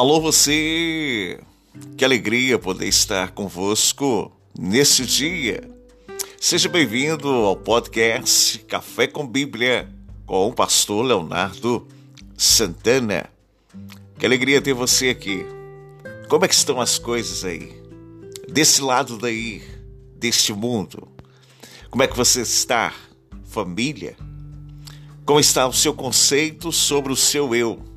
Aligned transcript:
Alô, 0.00 0.18
você! 0.18 1.38
Que 1.94 2.06
alegria 2.06 2.58
poder 2.58 2.88
estar 2.88 3.32
convosco 3.32 4.32
nesse 4.58 5.04
dia. 5.04 5.70
Seja 6.40 6.70
bem-vindo 6.70 7.28
ao 7.28 7.54
podcast 7.54 8.60
Café 8.60 9.06
com 9.06 9.26
Bíblia 9.26 9.94
com 10.24 10.48
o 10.48 10.54
pastor 10.54 11.04
Leonardo 11.04 11.86
Santana. 12.34 13.28
Que 14.18 14.24
alegria 14.24 14.62
ter 14.62 14.72
você 14.72 15.10
aqui. 15.10 15.44
Como 16.30 16.46
é 16.46 16.48
que 16.48 16.54
estão 16.54 16.80
as 16.80 16.98
coisas 16.98 17.44
aí? 17.44 17.70
Desse 18.48 18.80
lado 18.80 19.18
daí, 19.18 19.62
deste 20.16 20.54
mundo. 20.54 21.08
Como 21.90 22.02
é 22.02 22.06
que 22.06 22.16
você 22.16 22.40
está? 22.40 22.94
Família? 23.44 24.16
Como 25.26 25.38
está 25.38 25.68
o 25.68 25.74
seu 25.74 25.92
conceito 25.92 26.72
sobre 26.72 27.12
o 27.12 27.16
seu 27.16 27.54
eu? 27.54 27.89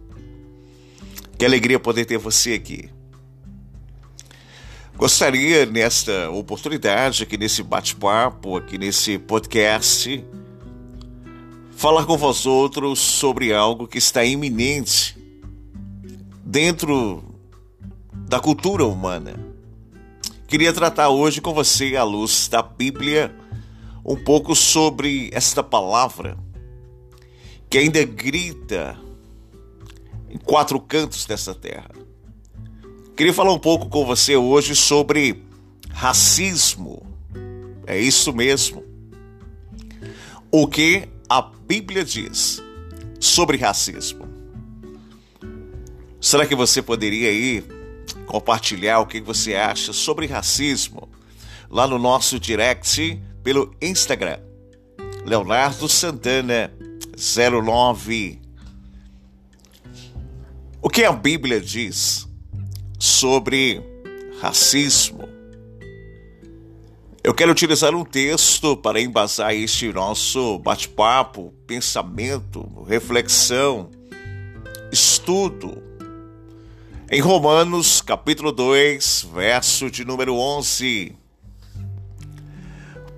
Que 1.44 1.48
alegria 1.48 1.78
poder 1.78 2.06
ter 2.06 2.18
você 2.18 2.54
aqui. 2.54 2.90
Gostaria, 4.96 5.66
nesta 5.66 6.30
oportunidade, 6.30 7.24
aqui 7.24 7.38
nesse 7.38 7.62
bate-papo, 7.62 8.56
aqui 8.56 8.78
nesse 8.78 9.20
podcast, 9.20 10.26
falar 11.76 12.06
com 12.06 12.16
vós 12.16 12.46
outros 12.46 13.00
sobre 13.00 13.54
algo 13.54 13.90
que 13.90 13.98
está 13.98 14.24
iminente 14.24 15.18
dentro 16.46 17.22
da 18.14 18.40
cultura 18.40 18.86
humana. 18.86 19.36
Queria 20.48 20.72
tratar 20.72 21.10
hoje 21.10 21.42
com 21.42 21.54
você, 21.54 21.98
à 21.98 22.06
luz 22.06 22.48
da 22.48 22.62
Bíblia, 22.62 23.36
um 24.06 24.16
pouco 24.16 24.56
sobre 24.56 25.30
esta 25.34 25.62
palavra 25.62 26.38
que 27.70 27.78
ainda 27.78 28.02
grita 28.06 28.98
em 30.34 30.38
quatro 30.38 30.80
cantos 30.80 31.26
dessa 31.26 31.54
terra. 31.54 31.92
Queria 33.16 33.34
falar 33.34 33.54
um 33.54 33.60
pouco 33.60 33.88
com 33.88 34.04
você 34.04 34.36
hoje 34.36 34.76
sobre 34.76 35.44
racismo. 35.92 37.06
É 37.86 38.00
isso 38.00 38.34
mesmo. 38.34 38.84
O 40.52 40.68
que 40.68 41.08
a 41.30 41.42
Bíblia 41.42 42.04
diz 42.04 42.64
sobre 43.20 43.58
racismo? 43.58 44.28
Será 46.20 46.48
que 46.48 46.56
você 46.56 46.82
poderia 46.82 47.30
aí 47.30 47.64
compartilhar 48.26 49.00
o 49.00 49.06
que 49.06 49.22
você 49.22 49.54
acha 49.54 49.94
sobre 49.94 50.26
racismo 50.26 51.08
lá 51.70 51.86
no 51.86 52.00
nosso 52.00 52.40
direct 52.40 53.22
pelo 53.44 53.76
Instagram? 53.80 54.40
Leonardo 55.26 55.88
Santana 55.88 56.74
09 57.16 58.43
o 60.84 60.90
que 60.90 61.06
a 61.06 61.14
Bíblia 61.14 61.62
diz 61.62 62.28
sobre 63.00 63.82
racismo? 64.42 65.30
Eu 67.24 67.34
quero 67.34 67.54
utilizar 67.54 67.96
um 67.96 68.04
texto 68.04 68.76
para 68.76 69.00
embasar 69.00 69.54
este 69.54 69.94
nosso 69.94 70.60
bate-papo, 70.60 71.54
pensamento, 71.66 72.70
reflexão, 72.86 73.90
estudo. 74.92 75.82
Em 77.10 77.22
Romanos, 77.22 78.02
capítulo 78.02 78.52
2, 78.52 79.28
verso 79.34 79.90
de 79.90 80.04
número 80.04 80.36
11. 80.36 81.16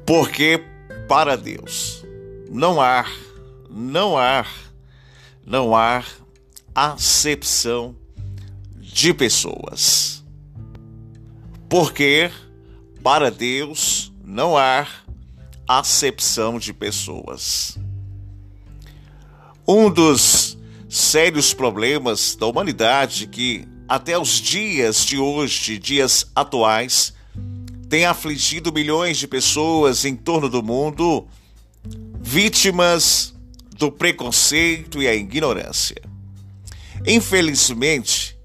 Porque 0.05 0.63
para 1.07 1.35
Deus 1.35 2.05
não 2.47 2.79
há, 2.79 3.07
não 3.71 4.15
há, 4.15 4.45
não 5.43 5.75
há 5.75 6.03
acepção 6.75 7.95
de 8.77 9.13
pessoas. 9.13 10.21
Porque 11.69 12.29
para 13.01 13.31
Deus 13.31 14.11
não 14.21 14.57
há 14.57 14.85
acepção 15.65 16.59
de 16.59 16.73
pessoas. 16.73 17.77
Um 19.65 19.89
dos 19.89 20.57
sérios 20.89 21.53
problemas 21.53 22.35
da 22.35 22.45
humanidade 22.45 23.27
que 23.27 23.65
até 23.87 24.17
os 24.17 24.41
dias 24.41 25.05
de 25.05 25.17
hoje, 25.17 25.79
dias 25.79 26.29
atuais, 26.35 27.13
tem 27.87 28.05
afligido 28.05 28.73
milhões 28.73 29.17
de 29.17 29.27
pessoas 29.27 30.03
em 30.03 30.15
torno 30.15 30.49
do 30.49 30.61
mundo, 30.61 31.27
vítimas 32.21 33.33
do 33.77 33.91
preconceito 33.91 35.01
e 35.01 35.07
a 35.07 35.15
ignorância. 35.15 36.14
Infelizmente, 37.07 38.37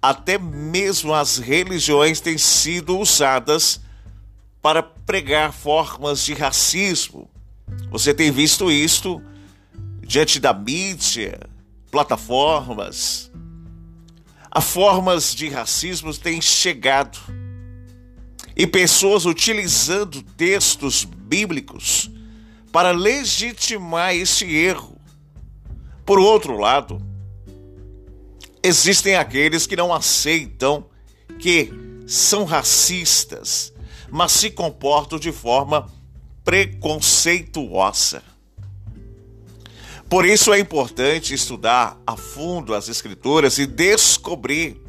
até 0.00 0.38
mesmo 0.38 1.12
as 1.12 1.38
religiões 1.38 2.20
têm 2.20 2.38
sido 2.38 2.98
usadas 2.98 3.80
para 4.62 4.82
pregar 4.82 5.52
formas 5.52 6.24
de 6.24 6.32
racismo. 6.32 7.28
Você 7.90 8.14
tem 8.14 8.30
visto 8.30 8.70
isto 8.70 9.22
diante 10.00 10.40
da 10.40 10.54
mídia, 10.54 11.40
plataformas. 11.90 13.30
As 14.50 14.64
formas 14.64 15.34
de 15.34 15.48
racismo 15.48 16.14
têm 16.14 16.40
chegado 16.40 17.18
e 18.56 18.66
pessoas 18.66 19.26
utilizando 19.26 20.22
textos 20.22 21.04
bíblicos 21.04 22.10
para 22.72 22.90
legitimar 22.90 24.14
esse 24.14 24.44
erro. 24.46 24.96
Por 26.04 26.18
outro 26.18 26.56
lado, 26.56 27.02
Existem 28.66 29.14
aqueles 29.14 29.64
que 29.64 29.76
não 29.76 29.94
aceitam 29.94 30.86
que 31.38 31.72
são 32.04 32.44
racistas, 32.44 33.72
mas 34.10 34.32
se 34.32 34.50
comportam 34.50 35.20
de 35.20 35.30
forma 35.30 35.88
preconceituosa. 36.42 38.24
Por 40.08 40.26
isso 40.26 40.52
é 40.52 40.58
importante 40.58 41.32
estudar 41.32 41.96
a 42.04 42.16
fundo 42.16 42.74
as 42.74 42.88
Escrituras 42.88 43.56
e 43.58 43.66
descobrir 43.66 44.82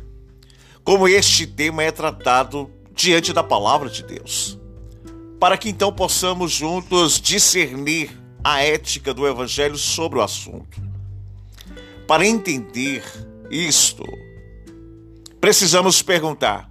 como 0.83 1.07
este 1.07 1.45
tema 1.45 1.83
é 1.83 1.91
tratado 1.91 2.71
diante 2.95 3.31
da 3.31 3.43
palavra 3.43 3.91
de 3.91 4.01
Deus, 4.01 4.57
para 5.39 5.55
que 5.55 5.69
então 5.69 5.93
possamos 5.93 6.51
juntos 6.51 7.21
discernir 7.21 8.09
a 8.43 8.59
ética 8.59 9.13
do 9.13 9.27
Evangelho 9.27 9.77
sobre 9.77 10.17
o 10.17 10.23
assunto. 10.23 10.81
Para 12.07 12.25
entender 12.25 13.03
isto, 13.49 14.03
precisamos 15.39 16.01
perguntar: 16.01 16.69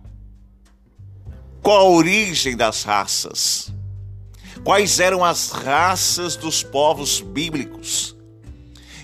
qual 1.63 1.87
a 1.87 1.91
origem 1.91 2.57
das 2.57 2.83
raças? 2.83 3.73
Quais 4.65 4.99
eram 4.99 5.25
as 5.25 5.51
raças 5.51 6.35
dos 6.37 6.63
povos 6.63 7.21
bíblicos? 7.21 8.17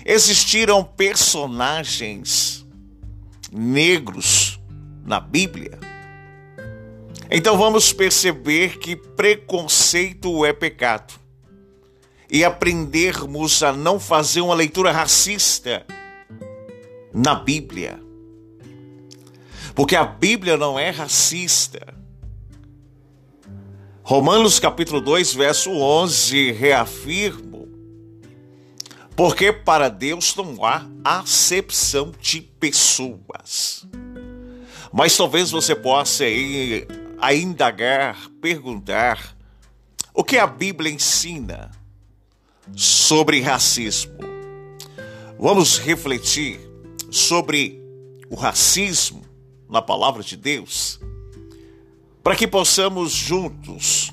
Existiram 0.05 0.83
personagens 0.83 2.65
negros 3.51 4.59
na 5.05 5.19
Bíblia? 5.19 5.79
Então 7.31 7.57
vamos 7.57 7.93
perceber 7.93 8.77
que 8.77 8.95
preconceito 8.95 10.45
é 10.45 10.53
pecado 10.53 11.13
e 12.29 12.43
aprendermos 12.43 13.63
a 13.63 13.71
não 13.71 13.99
fazer 13.99 14.41
uma 14.41 14.53
leitura 14.53 14.91
racista 14.91 15.85
na 17.13 17.35
Bíblia. 17.35 17.99
Porque 19.75 19.95
a 19.95 20.03
Bíblia 20.03 20.57
não 20.57 20.77
é 20.77 20.89
racista. 20.89 21.93
Romanos 24.01 24.59
capítulo 24.59 24.99
2, 24.99 25.33
verso 25.33 25.71
11, 25.71 26.51
reafirmo: 26.51 27.67
Porque 29.15 29.51
para 29.53 29.89
Deus 29.89 30.35
não 30.35 30.63
há 30.65 30.85
acepção 31.03 32.11
de 32.19 32.41
pessoas. 32.41 33.85
Mas 34.91 35.15
talvez 35.17 35.49
você 35.49 35.75
possa 35.75 36.25
ir 36.25 36.87
a 37.19 37.33
indagar, 37.33 38.29
perguntar, 38.41 39.35
o 40.13 40.23
que 40.23 40.37
a 40.37 40.45
Bíblia 40.45 40.91
ensina 40.91 41.71
sobre 42.75 43.41
racismo? 43.41 44.19
Vamos 45.39 45.79
refletir 45.79 46.72
sobre 47.13 47.79
o 48.27 48.35
racismo 48.35 49.23
na 49.69 49.83
palavra 49.83 50.23
de 50.23 50.35
Deus, 50.35 50.99
para 52.23 52.35
que 52.35 52.47
possamos 52.47 53.11
juntos 53.11 54.11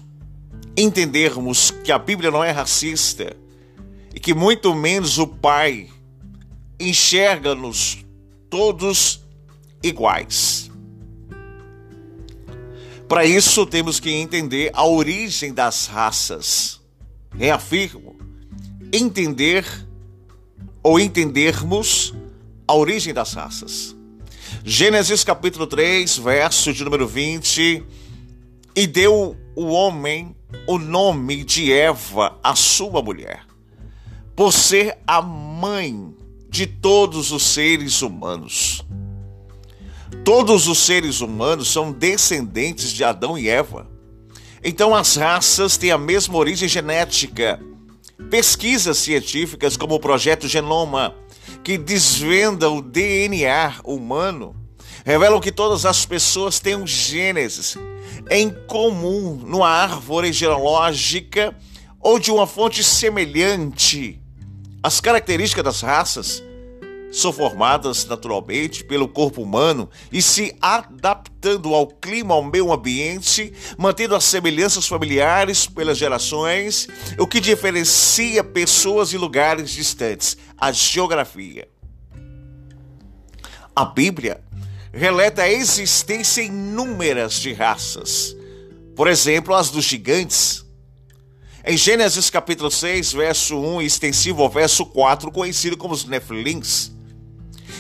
entendermos 0.77 1.71
que 1.71 1.91
a 1.91 1.99
Bíblia 1.99 2.31
não 2.31 2.45
é 2.45 2.51
racista 2.51 3.35
e 4.15 4.21
que 4.21 4.35
muito 4.35 4.75
menos 4.75 5.17
o 5.19 5.27
Pai 5.27 5.89
enxerga-nos 6.79 8.05
todos 8.51 9.23
iguais. 9.83 10.71
Para 13.09 13.25
isso 13.25 13.65
temos 13.65 13.99
que 13.99 14.11
entender 14.11 14.71
a 14.75 14.87
origem 14.87 15.55
das 15.55 15.87
raças. 15.87 16.81
Reafirmo, 17.33 18.17
entender 18.93 19.65
ou 20.83 21.01
entendermos 21.01 22.15
a 22.71 22.75
origem 22.75 23.13
das 23.13 23.33
raças. 23.33 23.97
Gênesis 24.65 25.25
capítulo 25.25 25.67
3, 25.67 26.19
verso 26.19 26.73
de 26.73 26.85
número 26.85 27.05
20. 27.05 27.83
E 28.77 28.87
deu 28.87 29.37
o 29.57 29.67
homem 29.67 30.37
o 30.69 30.79
nome 30.79 31.43
de 31.43 31.73
Eva, 31.73 32.39
a 32.45 32.55
sua 32.55 33.03
mulher, 33.03 33.45
por 34.37 34.53
ser 34.53 34.99
a 35.05 35.21
mãe 35.21 36.15
de 36.49 36.65
todos 36.65 37.33
os 37.33 37.43
seres 37.43 38.03
humanos. 38.03 38.85
Todos 40.25 40.69
os 40.69 40.79
seres 40.79 41.21
humanos 41.21 41.73
são 41.73 41.91
descendentes 41.91 42.93
de 42.93 43.03
Adão 43.03 43.37
e 43.37 43.49
Eva. 43.49 43.89
Então 44.63 44.95
as 44.95 45.17
raças 45.17 45.77
têm 45.77 45.91
a 45.91 45.99
mesma 45.99 46.37
origem 46.37 46.69
genética. 46.69 47.61
Pesquisas 48.31 48.99
científicas 48.99 49.77
como 49.77 49.97
o 49.97 50.01
projeto 50.01 50.47
Genoma, 50.47 51.17
que 51.63 51.77
desvenda 51.77 52.71
o 52.71 52.81
DNA 52.81 53.77
humano, 53.85 54.55
revelam 55.05 55.41
que 55.41 55.53
todas 55.53 55.85
as 55.85 56.05
pessoas 56.05 56.59
têm 56.59 56.77
um 56.77 56.87
gênesis 56.87 57.77
em 58.31 58.51
comum 58.67 59.35
numa 59.47 59.69
árvore 59.69 60.33
genealógica 60.33 61.55
ou 62.01 62.19
de 62.19 62.31
uma 62.31 62.47
fonte 62.47 62.83
semelhante. 62.83 64.21
As 64.83 65.01
características 65.01 65.65
das 65.65 65.81
raças 65.81 66.43
são 67.11 67.33
formadas 67.33 68.05
naturalmente 68.07 68.85
pelo 68.85 69.09
corpo 69.09 69.43
humano 69.43 69.91
e 70.13 70.23
se 70.23 70.55
adaptando 70.61 71.75
ao 71.75 71.87
clima, 71.87 72.35
ao 72.35 72.43
meio 72.43 72.73
ambiente, 72.73 73.53
mantendo 73.77 74.15
as 74.15 74.25
semelhanças 74.25 74.87
familiares 74.87 75.67
pelas 75.67 75.99
gerações, 75.99 76.89
o 77.19 77.27
que 77.27 77.41
diferencia 77.41 78.45
pessoas 78.45 79.13
e 79.13 79.19
lugares 79.19 79.71
distantes, 79.71 80.37
a 80.61 80.71
geografia. 80.73 81.67
A 83.75 83.85
Bíblia 83.87 84.43
relata 84.93 85.43
a 85.43 85.51
existência 85.51 86.43
inúmeras 86.43 87.35
de 87.35 87.53
raças, 87.55 88.37
por 88.95 89.09
exemplo, 89.09 89.55
as 89.55 89.71
dos 89.71 89.85
gigantes. 89.85 90.65
Em 91.65 91.77
Gênesis 91.77 92.29
capítulo 92.29 92.71
6, 92.71 93.13
verso 93.13 93.59
1 93.59 93.83
extensivo 93.83 94.43
ao 94.43 94.51
verso 94.51 94.85
4, 94.85 95.31
conhecido 95.31 95.77
como 95.77 95.95
os 95.95 96.05
Nefilins, 96.05 96.91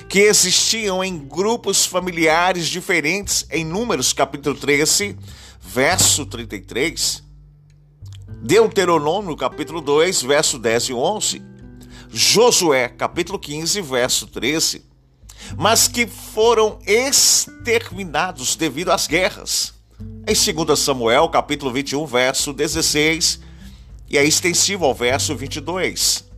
que 0.09 0.21
existiam 0.21 1.05
em 1.05 1.19
grupos 1.19 1.85
familiares 1.85 2.67
diferentes 2.69 3.47
em 3.51 3.65
Números 3.65 4.13
capítulo 4.13 4.57
13, 4.57 5.17
verso 5.61 6.25
33, 6.27 7.23
Deuteronômio 8.43 9.37
capítulo 9.37 9.81
2, 9.81 10.23
verso 10.23 10.59
10 10.59 10.85
e 10.85 10.95
11, 10.95 11.43
Josué 12.13 12.89
capítulo 12.89 13.39
15, 13.39 13.81
verso 13.83 14.27
13, 14.27 14.85
mas 15.57 15.87
que 15.89 16.07
foram 16.07 16.79
exterminados 16.87 18.57
devido 18.57 18.91
às 18.91 19.07
guerras. 19.07 19.75
Em 20.27 20.55
2 20.65 20.79
Samuel 20.79 21.29
capítulo 21.29 21.73
21, 21.73 22.05
verso 22.07 22.53
16, 22.53 23.41
e 24.09 24.19
é 24.19 24.25
extensivo 24.25 24.85
ao 24.85 24.95
verso 24.95 25.37
22 25.37 26.31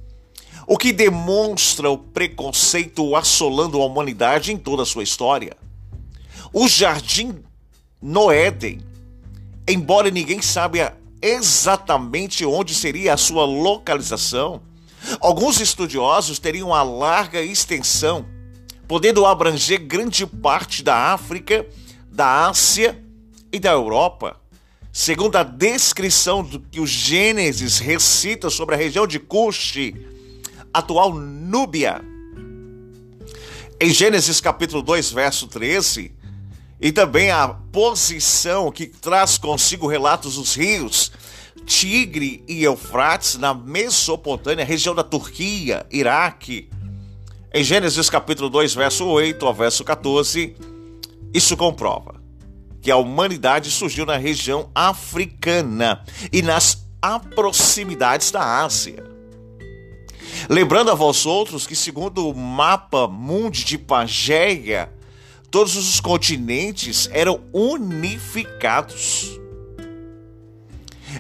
o 0.67 0.79
que 0.79 0.93
demonstra 0.93 1.91
o 1.91 1.99
preconceito 1.99 3.17
assolando 3.17 3.81
a 3.81 3.85
humanidade 3.85 4.53
em 4.53 4.57
toda 4.57 4.83
a 4.83 4.87
sua 4.87 5.03
história. 5.03 5.57
O 6.53 6.69
jardim 6.69 7.43
no 8.01 8.31
Éden, 8.31 8.81
embora 9.69 10.11
ninguém 10.11 10.41
saiba 10.41 10.97
exatamente 11.21 12.45
onde 12.45 12.75
seria 12.75 13.15
a 13.15 13.17
sua 13.17 13.45
localização, 13.45 14.61
alguns 15.21 15.61
estudiosos 15.61 16.39
teriam 16.39 16.69
uma 16.69 16.83
larga 16.83 17.41
extensão, 17.41 18.27
podendo 18.87 19.27
abranger 19.27 19.81
grande 19.81 20.27
parte 20.27 20.83
da 20.83 21.13
África, 21.13 21.67
da 22.11 22.47
Ásia 22.49 23.03
e 23.53 23.59
da 23.59 23.71
Europa. 23.71 24.37
Segundo 24.93 25.37
a 25.37 25.43
descrição 25.43 26.45
do 26.45 26.61
que 26.61 26.79
o 26.79 26.87
Gênesis 26.87 27.79
recita 27.79 28.51
sobre 28.51 28.75
a 28.75 28.79
região 28.79 29.07
de 29.07 29.19
Cuxi, 29.19 29.95
atual 30.73 31.15
Núbia. 31.15 32.03
Em 33.81 33.91
Gênesis 33.91 34.41
capítulo 34.41 34.83
2, 34.83 35.11
verso 35.11 35.49
13, 35.49 36.13
e 36.81 36.93
também 36.93 37.31
a 37.31 37.49
posição 37.49 38.71
que 38.71 38.87
traz 38.87 39.39
consigo 39.39 39.87
relatos 39.87 40.35
dos 40.35 40.55
rios 40.55 41.11
Tigre 41.65 42.45
e 42.49 42.63
Eufrates 42.65 43.37
na 43.37 43.55
Mesopotâmia, 43.55 44.65
região 44.65 44.95
da 44.95 45.03
Turquia, 45.03 45.87
Iraque. 45.91 46.69
Em 47.55 47.63
Gênesis 47.63 48.09
capítulo 48.09 48.49
2, 48.49 48.75
verso 48.75 49.07
8 49.07 49.47
ao 49.47 49.55
verso 49.55 49.85
14, 49.85 50.57
isso 51.35 51.57
comprova 51.57 52.21
que 52.81 52.91
a 52.91 52.97
humanidade 52.97 53.71
surgiu 53.71 54.05
na 54.05 54.17
região 54.17 54.71
africana 54.75 56.05
e 56.33 56.43
nas 56.43 56.87
proximidades 57.35 58.31
da 58.31 58.63
Ásia. 58.63 59.05
Lembrando 60.49 60.91
a 60.91 60.95
vós 60.95 61.25
outros 61.25 61.67
que, 61.67 61.77
segundo 61.77 62.29
o 62.29 62.35
mapa 62.35 63.07
mundi 63.07 63.65
de 63.65 63.79
Pangeia, 63.79 64.93
todos 65.51 65.77
os 65.77 66.01
continentes 66.01 67.09
eram 67.13 67.41
unificados. 67.53 69.42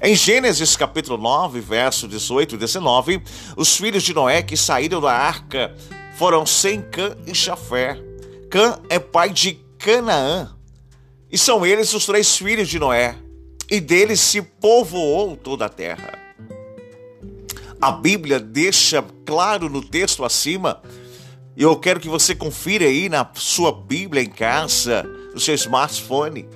Em 0.00 0.14
Gênesis 0.14 0.74
capítulo 0.74 1.18
9, 1.18 1.60
verso 1.60 2.08
18 2.08 2.54
e 2.54 2.58
19, 2.58 3.22
os 3.56 3.76
filhos 3.76 4.02
de 4.02 4.14
Noé 4.14 4.42
que 4.42 4.56
saíram 4.56 5.00
da 5.00 5.12
arca 5.12 5.74
foram 6.16 6.46
Sem, 6.46 6.80
Cã 6.80 7.16
e 7.26 7.34
Chafé. 7.34 8.00
Cã 8.48 8.78
é 8.88 8.98
pai 8.98 9.30
de 9.30 9.58
Canaã. 9.78 10.56
E 11.30 11.36
são 11.36 11.66
eles 11.66 11.92
os 11.92 12.06
três 12.06 12.36
filhos 12.36 12.68
de 12.68 12.78
Noé. 12.78 13.16
E 13.70 13.80
deles 13.80 14.20
se 14.20 14.40
povoou 14.40 15.36
toda 15.36 15.66
a 15.66 15.68
terra. 15.68 16.18
A 17.80 17.90
Bíblia 17.90 18.38
deixa 18.38 19.04
claro 19.26 19.68
no 19.68 19.82
texto 19.82 20.24
acima, 20.24 20.80
e 21.56 21.62
eu 21.62 21.76
quero 21.76 22.00
que 22.00 22.08
você 22.08 22.34
confira 22.34 22.86
aí 22.86 23.08
na 23.08 23.28
sua 23.34 23.72
Bíblia 23.72 24.22
em 24.22 24.30
casa, 24.30 25.02
no 25.34 25.40
seu 25.40 25.54
smartphone. 25.54 26.48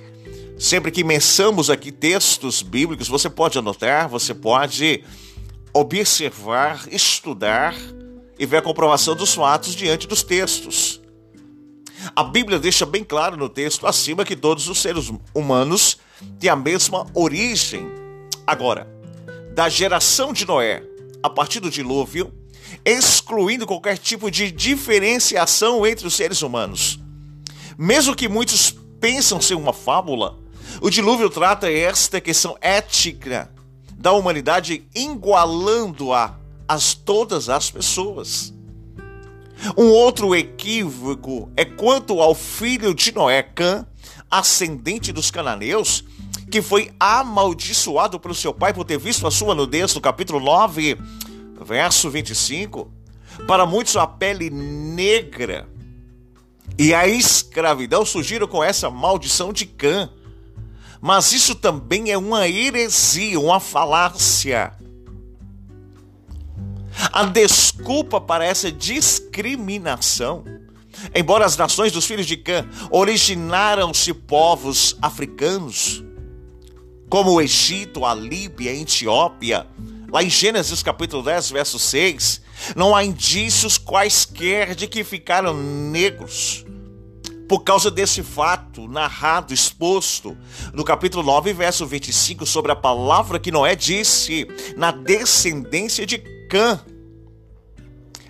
Sempre 0.57 0.91
que 0.91 1.03
mencionamos 1.03 1.69
aqui 1.69 1.91
textos 1.91 2.63
bíblicos, 2.63 3.07
você 3.07 3.29
pode 3.29 3.59
anotar, 3.59 4.09
você 4.09 4.33
pode 4.33 5.03
observar, 5.71 6.87
estudar 6.91 7.75
e 8.39 8.45
ver 8.45 8.57
a 8.57 8.61
comprovação 8.61 9.15
dos 9.15 9.35
fatos 9.35 9.75
diante 9.75 10.07
dos 10.07 10.23
textos. 10.23 10.99
A 12.15 12.23
Bíblia 12.23 12.57
deixa 12.57 12.85
bem 12.85 13.03
claro 13.03 13.37
no 13.37 13.49
texto 13.49 13.85
acima 13.85 14.25
que 14.25 14.35
todos 14.35 14.67
os 14.67 14.81
seres 14.81 15.11
humanos 15.33 15.99
têm 16.39 16.49
a 16.49 16.55
mesma 16.55 17.05
origem. 17.13 17.87
Agora, 18.45 18.87
da 19.53 19.69
geração 19.69 20.33
de 20.33 20.45
Noé 20.45 20.83
a 21.21 21.29
partir 21.29 21.59
do 21.59 21.69
dilúvio, 21.69 22.33
excluindo 22.83 23.67
qualquer 23.67 23.97
tipo 23.97 24.31
de 24.31 24.49
diferenciação 24.51 25.85
entre 25.85 26.07
os 26.07 26.15
seres 26.15 26.41
humanos. 26.41 26.99
Mesmo 27.77 28.15
que 28.15 28.27
muitos 28.27 28.73
pensam 28.99 29.41
ser 29.41 29.55
uma 29.55 29.73
fábula, 29.73 30.39
o 30.81 30.89
dilúvio 30.89 31.29
trata 31.29 31.71
esta 31.71 32.21
questão 32.21 32.57
ética 32.61 33.51
da 33.93 34.11
humanidade 34.11 34.87
igualando-a 34.93 36.35
a 36.67 36.77
todas 37.05 37.49
as 37.49 37.71
pessoas. 37.71 38.53
Um 39.75 39.89
outro 39.89 40.35
equívoco 40.35 41.51
é 41.55 41.65
quanto 41.65 42.21
ao 42.21 42.35
filho 42.35 42.93
de 42.93 43.11
Noé, 43.13 43.41
Cã, 43.41 43.87
ascendente 44.29 45.11
dos 45.11 45.31
cananeus, 45.31 46.03
que 46.51 46.61
foi 46.61 46.91
amaldiçoado 46.99 48.19
pelo 48.19 48.35
seu 48.35 48.53
pai 48.53 48.73
por 48.73 48.85
ter 48.85 48.99
visto 48.99 49.25
a 49.25 49.31
sua 49.31 49.55
nudez, 49.55 49.95
no 49.95 50.01
capítulo 50.01 50.39
9, 50.39 50.97
verso 51.65 52.09
25. 52.09 52.91
Para 53.47 53.65
muitos, 53.65 53.97
a 53.97 54.05
pele 54.05 54.49
negra 54.49 55.67
e 56.77 56.93
a 56.93 57.07
escravidão 57.07 58.05
surgiram 58.05 58.47
com 58.47 58.63
essa 58.63 58.89
maldição 58.89 59.51
de 59.51 59.65
Cã. 59.65 60.09
Mas 61.01 61.31
isso 61.31 61.55
também 61.55 62.11
é 62.11 62.17
uma 62.17 62.47
heresia, 62.47 63.39
uma 63.39 63.59
falácia. 63.59 64.73
A 67.11 67.25
desculpa 67.25 68.19
para 68.19 68.43
essa 68.45 68.71
discriminação 68.71 70.43
Embora 71.13 71.45
as 71.45 71.55
nações 71.57 71.91
dos 71.91 72.05
filhos 72.05 72.25
de 72.25 72.37
Cã 72.37 72.67
originaram-se 72.89 74.13
povos 74.13 74.95
africanos, 75.01 76.03
como 77.09 77.33
o 77.33 77.41
Egito, 77.41 78.05
a 78.05 78.13
Líbia, 78.13 78.71
a 78.71 78.75
Etiópia. 78.75 79.67
Lá 80.11 80.23
em 80.23 80.29
Gênesis 80.29 80.81
capítulo 80.81 81.21
10, 81.21 81.51
verso 81.51 81.77
6, 81.77 82.41
não 82.75 82.95
há 82.95 83.03
indícios 83.03 83.77
quaisquer 83.77 84.73
de 84.73 84.87
que 84.87 85.03
ficaram 85.03 85.53
negros. 85.53 86.65
Por 87.47 87.63
causa 87.63 87.89
desse 87.89 88.21
fato 88.21 88.89
narrado, 88.89 89.53
exposto 89.53 90.37
no 90.73 90.83
capítulo 90.83 91.23
9, 91.23 91.53
verso 91.53 91.85
25, 91.85 92.45
sobre 92.45 92.73
a 92.73 92.75
palavra 92.75 93.39
que 93.39 93.51
Noé 93.51 93.73
disse 93.73 94.45
na 94.75 94.91
descendência 94.91 96.05
de 96.05 96.17
Cã. 96.49 96.81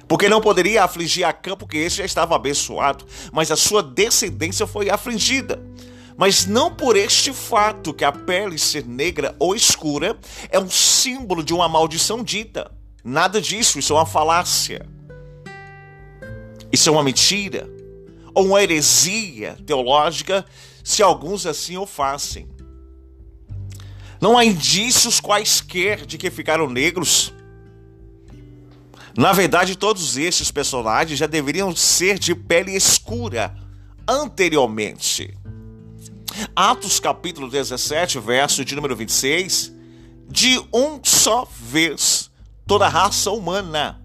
Porque 0.08 0.30
não 0.30 0.40
poderia 0.40 0.84
afligir 0.84 1.26
a 1.26 1.34
Cã, 1.34 1.58
porque 1.58 1.78
esse 1.78 1.98
já 1.98 2.06
estava 2.06 2.36
abençoado, 2.36 3.06
mas 3.32 3.50
a 3.50 3.56
sua 3.56 3.82
descendência 3.82 4.68
foi 4.68 4.88
afligida. 4.88 5.64
Mas 6.16 6.46
não 6.46 6.74
por 6.74 6.96
este 6.96 7.34
fato 7.34 7.94
que 7.94 8.06
a 8.06 8.12
pele 8.12 8.58
ser 8.60 8.86
negra 8.86 9.36
ou 9.40 9.56
escura 9.56 10.18
é 10.50 10.60
um 10.60 10.70
símbolo 10.70 11.44
de 11.44 11.56
uma 11.56 11.68
maldição 11.68 12.24
dita. 12.24 12.72
Nada 13.04 13.42
disso, 13.42 13.80
isso 13.80 13.94
é 13.94 13.96
uma 13.96 14.06
falácia. 14.06 14.86
Isso 16.72 16.88
é 16.90 16.92
uma 16.92 17.04
mentira 17.04 17.77
ou 18.38 18.46
uma 18.46 18.62
heresia 18.62 19.58
teológica, 19.66 20.46
se 20.84 21.02
alguns 21.02 21.48
assim 21.48 21.76
o 21.76 21.88
fazem. 21.88 22.48
Não 24.22 24.38
há 24.38 24.46
indícios 24.46 25.20
quaisquer 25.20 26.06
de 26.06 26.20
que 26.20 26.30
ficaram 26.30 26.70
negros. 26.70 27.34
Na 29.18 29.34
verdade, 29.34 29.76
todos 29.76 30.18
estes 30.18 30.52
personagens 30.52 31.18
já 31.18 31.26
deveriam 31.26 31.76
ser 31.76 32.20
de 32.20 32.36
pele 32.36 32.76
escura 32.76 33.56
anteriormente. 34.08 35.36
Atos 36.56 37.00
capítulo 37.00 37.50
17, 37.50 38.20
verso 38.20 38.64
de 38.64 38.76
número 38.76 38.96
26, 38.96 39.74
de 40.30 40.64
um 40.72 41.00
só 41.04 41.50
vez 41.60 42.30
toda 42.68 42.86
a 42.86 42.90
raça 42.90 43.32
humana 43.32 44.00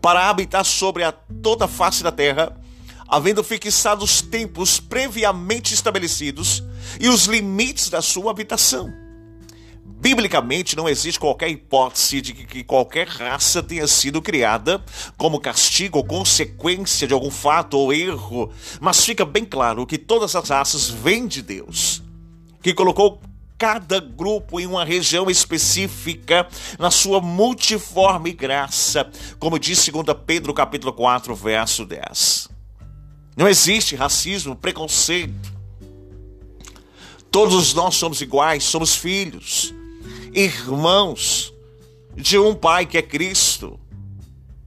para 0.00 0.28
habitar 0.28 0.64
sobre 0.64 1.04
a 1.04 1.12
toda 1.12 1.66
a 1.66 1.68
face 1.68 2.02
da 2.02 2.12
terra, 2.12 2.56
havendo 3.08 3.42
fixado 3.42 4.04
os 4.04 4.22
tempos 4.22 4.78
previamente 4.78 5.74
estabelecidos 5.74 6.62
e 7.00 7.08
os 7.08 7.26
limites 7.26 7.90
da 7.90 8.00
sua 8.00 8.30
habitação. 8.30 8.90
Biblicamente, 9.84 10.76
não 10.76 10.88
existe 10.88 11.20
qualquer 11.20 11.50
hipótese 11.50 12.22
de 12.22 12.32
que 12.32 12.64
qualquer 12.64 13.06
raça 13.06 13.62
tenha 13.62 13.86
sido 13.86 14.22
criada 14.22 14.82
como 15.18 15.38
castigo 15.38 15.98
ou 15.98 16.04
consequência 16.04 17.06
de 17.06 17.12
algum 17.12 17.30
fato 17.30 17.76
ou 17.76 17.92
erro, 17.92 18.50
mas 18.80 19.04
fica 19.04 19.26
bem 19.26 19.44
claro 19.44 19.86
que 19.86 19.98
todas 19.98 20.34
as 20.34 20.48
raças 20.48 20.88
vêm 20.88 21.26
de 21.26 21.42
Deus, 21.42 22.02
que 22.62 22.72
colocou 22.72 23.20
cada 23.60 24.00
grupo 24.00 24.58
em 24.58 24.64
uma 24.64 24.86
região 24.86 25.28
específica 25.28 26.48
na 26.78 26.90
sua 26.90 27.20
multiforme 27.20 28.32
graça, 28.32 29.10
como 29.38 29.58
diz 29.58 29.86
2 29.86 30.06
Pedro 30.24 30.54
capítulo 30.54 30.94
4, 30.94 31.34
verso 31.34 31.84
10. 31.84 32.48
Não 33.36 33.46
existe 33.46 33.94
racismo, 33.94 34.56
preconceito. 34.56 35.52
Todos 37.30 37.74
nós 37.74 37.96
somos 37.96 38.22
iguais, 38.22 38.64
somos 38.64 38.96
filhos, 38.96 39.74
irmãos 40.32 41.52
de 42.16 42.38
um 42.38 42.54
Pai 42.54 42.86
que 42.86 42.96
é 42.96 43.02
Cristo, 43.02 43.78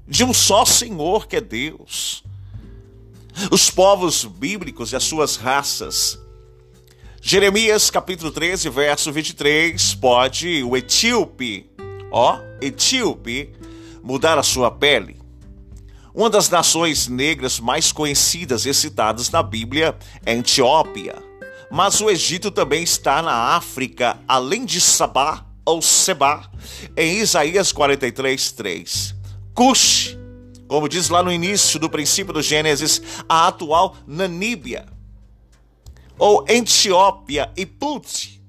de 0.07 0.23
um 0.23 0.31
só 0.31 0.65
Senhor 0.65 1.25
que 1.25 1.37
é 1.37 1.41
Deus. 1.41 2.23
Os 3.49 3.71
povos 3.71 4.23
bíblicos 4.23 4.91
e 4.91 4.95
as 4.95 5.03
suas 5.03 5.35
raças 5.35 6.22
Jeremias 7.25 7.89
capítulo 7.89 8.31
13, 8.31 8.69
verso 8.69 9.09
23, 9.09 9.95
pode 9.95 10.61
o 10.61 10.75
etíope, 10.75 11.71
ó, 12.11 12.37
etíope, 12.59 13.49
mudar 14.03 14.37
a 14.37 14.43
sua 14.43 14.69
pele. 14.69 15.21
Uma 16.13 16.29
das 16.29 16.49
nações 16.49 17.07
negras 17.07 17.61
mais 17.61 17.93
conhecidas 17.93 18.65
e 18.65 18.73
citadas 18.73 19.29
na 19.29 19.41
Bíblia 19.41 19.97
é 20.25 20.33
Etiópia, 20.33 21.15
mas 21.71 22.01
o 22.01 22.09
Egito 22.09 22.51
também 22.51 22.83
está 22.83 23.21
na 23.21 23.55
África, 23.55 24.19
além 24.27 24.65
de 24.65 24.81
Sabá 24.81 25.45
ou 25.65 25.81
Seba, 25.81 26.51
em 26.97 27.19
Isaías 27.19 27.71
43, 27.71 28.51
3. 28.51 29.15
Cush, 29.55 30.17
como 30.67 30.89
diz 30.89 31.07
lá 31.07 31.23
no 31.23 31.31
início 31.31 31.79
do 31.79 31.89
princípio 31.89 32.33
do 32.33 32.41
Gênesis, 32.41 33.01
a 33.29 33.47
atual 33.47 33.95
Namíbia 34.05 34.92
ou 36.17 36.45
Etiópia 36.47 37.51
e 37.55 37.65
Put, 37.65 38.41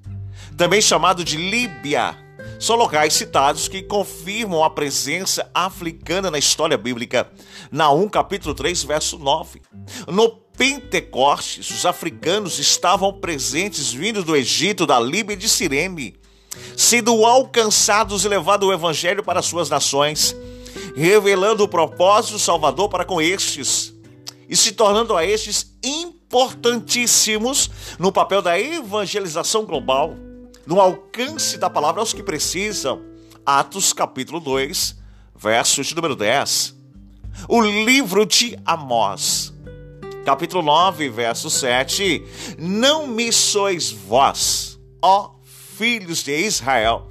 também 0.56 0.80
chamado 0.80 1.25
de 1.25 1.37
Líbia, 1.37 2.16
são 2.59 2.76
locais 2.76 3.12
citados 3.14 3.68
que 3.68 3.83
confirmam 3.83 4.62
a 4.62 4.71
presença 4.71 5.50
africana 5.52 6.30
na 6.30 6.38
história 6.38 6.78
bíblica. 6.78 7.30
Naum 7.71 8.09
capítulo 8.09 8.54
3, 8.54 8.85
verso 8.85 9.18
9. 9.18 9.61
No 10.06 10.30
Pentecostes, 10.56 11.68
os 11.71 11.85
africanos 11.85 12.59
estavam 12.59 13.12
presentes 13.12 13.92
vindos 13.92 14.25
do 14.25 14.37
Egito, 14.37 14.87
da 14.87 15.00
Líbia 15.00 15.35
e 15.35 15.37
de 15.37 15.49
Cirene, 15.49 16.16
sendo 16.76 17.25
alcançados 17.25 18.25
e 18.25 18.28
levado 18.28 18.66
o 18.66 18.73
evangelho 18.73 19.23
para 19.25 19.42
suas 19.42 19.68
nações, 19.68 20.35
revelando 20.94 21.64
o 21.64 21.68
propósito 21.68 22.38
salvador 22.38 22.88
para 22.88 23.04
com 23.04 23.21
estes 23.21 23.92
e 24.49 24.56
se 24.56 24.73
tornando 24.73 25.16
a 25.16 25.25
estes 25.25 25.74
importantíssimos 25.85 27.71
no 27.99 28.11
papel 28.11 28.41
da 28.41 28.59
evangelização 28.59 29.64
global, 29.64 30.17
no 30.67 30.81
alcance 30.81 31.59
da 31.59 31.69
palavra 31.69 32.00
aos 32.00 32.12
que 32.12 32.23
precisam. 32.23 33.03
Atos 33.45 33.93
capítulo 33.93 34.41
2, 34.41 34.97
verso 35.37 35.83
de 35.83 35.95
número 35.95 36.17
10. 36.17 36.75
O 37.49 37.61
livro 37.61 38.25
de 38.25 38.59
Amós, 38.64 39.53
capítulo 40.25 40.62
9, 40.62 41.11
verso 41.11 41.50
7. 41.50 42.25
Não 42.59 43.07
me 43.07 43.31
sois 43.31 43.91
vós, 43.91 44.79
ó 45.03 45.35
filhos 45.76 46.23
de 46.23 46.37
Israel, 46.47 47.09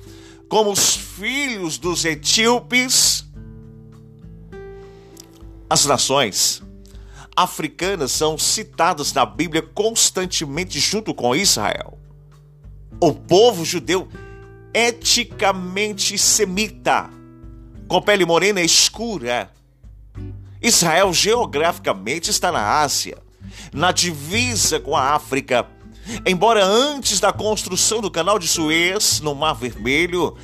como 0.49 0.71
os 0.71 0.95
filhos 0.95 1.77
dos 1.77 2.05
etíopes. 2.05 3.25
As 5.69 5.85
nações 5.85 6.62
africanas 7.35 8.11
são 8.11 8.37
citadas 8.37 9.13
na 9.13 9.25
Bíblia 9.25 9.61
constantemente 9.61 10.79
junto 10.79 11.13
com 11.13 11.35
Israel. 11.35 11.97
O 12.99 13.13
povo 13.13 13.65
judeu 13.65 14.07
eticamente 14.73 16.17
semita, 16.17 17.09
com 17.87 18.01
pele 18.01 18.25
morena 18.25 18.61
escura. 18.61 19.51
Israel 20.61 21.13
geograficamente 21.13 22.29
está 22.29 22.51
na 22.51 22.81
Ásia, 22.81 23.17
na 23.73 23.91
divisa 23.91 24.79
com 24.79 24.95
a 24.95 25.13
África. 25.13 25.67
Embora 26.25 26.63
antes 26.65 27.19
da 27.19 27.31
construção 27.31 28.01
do 28.01 28.11
canal 28.11 28.39
de 28.39 28.47
Suez, 28.47 29.19
no 29.21 29.35
Mar 29.35 29.53
Vermelho, 29.53 30.37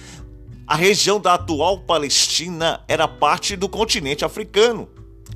a 0.67 0.75
região 0.75 1.19
da 1.19 1.33
atual 1.33 1.79
Palestina 1.79 2.81
era 2.87 3.07
parte 3.07 3.55
do 3.55 3.67
continente 3.67 4.23
africano. 4.23 4.87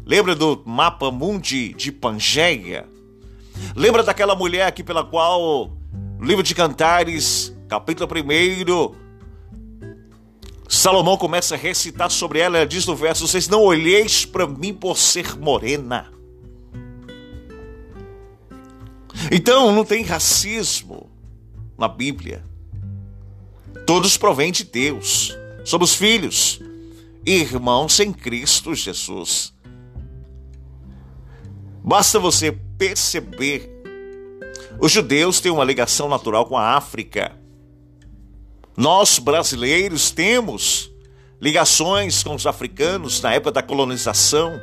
Lembra 0.05 0.35
do 0.35 0.61
mapa 0.65 1.11
mundi 1.11 1.73
de 1.73 1.91
Pangeia? 1.91 2.85
Lembra 3.75 4.03
daquela 4.03 4.35
mulher 4.35 4.67
aqui 4.67 4.83
pela 4.83 5.03
qual 5.03 5.71
no 6.19 6.25
livro 6.25 6.43
de 6.43 6.55
Cantares, 6.55 7.55
capítulo 7.67 8.09
1, 8.09 9.03
Salomão 10.67 11.17
começa 11.17 11.55
a 11.55 11.57
recitar 11.57 12.09
sobre 12.09 12.39
ela, 12.39 12.57
ela 12.57 12.65
diz 12.65 12.85
no 12.85 12.95
verso: 12.95 13.27
Vocês 13.27 13.47
não 13.47 13.61
olheis 13.61 14.25
para 14.25 14.47
mim 14.47 14.73
por 14.73 14.97
ser 14.97 15.37
morena. 15.37 16.11
Então 19.31 19.71
não 19.71 19.85
tem 19.85 20.03
racismo 20.03 21.09
na 21.77 21.87
Bíblia. 21.87 22.43
Todos 23.85 24.17
provêm 24.17 24.51
de 24.51 24.63
Deus. 24.63 25.37
Somos 25.63 25.93
filhos, 25.93 26.59
irmãos 27.25 27.99
em 27.99 28.11
Cristo 28.11 28.73
Jesus. 28.73 29.52
Basta 31.83 32.17
você 32.17 32.51
perceber. 32.77 33.69
Os 34.79 34.91
judeus 34.91 35.41
têm 35.41 35.51
uma 35.51 35.65
ligação 35.65 36.07
natural 36.07 36.45
com 36.45 36.57
a 36.57 36.77
África. 36.77 37.37
Nós, 38.75 39.19
brasileiros, 39.19 40.09
temos 40.09 40.89
ligações 41.41 42.23
com 42.23 42.35
os 42.35 42.47
africanos 42.47 43.21
na 43.21 43.33
época 43.33 43.51
da 43.51 43.61
colonização. 43.61 44.53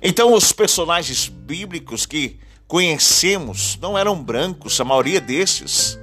Então, 0.00 0.32
os 0.32 0.52
personagens 0.52 1.28
bíblicos 1.28 2.06
que 2.06 2.38
conhecemos 2.68 3.76
não 3.80 3.98
eram 3.98 4.22
brancos, 4.22 4.80
a 4.80 4.84
maioria 4.84 5.20
destes, 5.20 5.98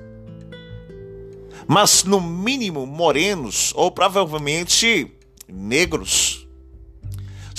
mas 1.67 2.03
no 2.03 2.19
mínimo 2.19 2.85
morenos 2.85 3.71
ou 3.75 3.89
provavelmente 3.89 5.09
negros. 5.47 6.40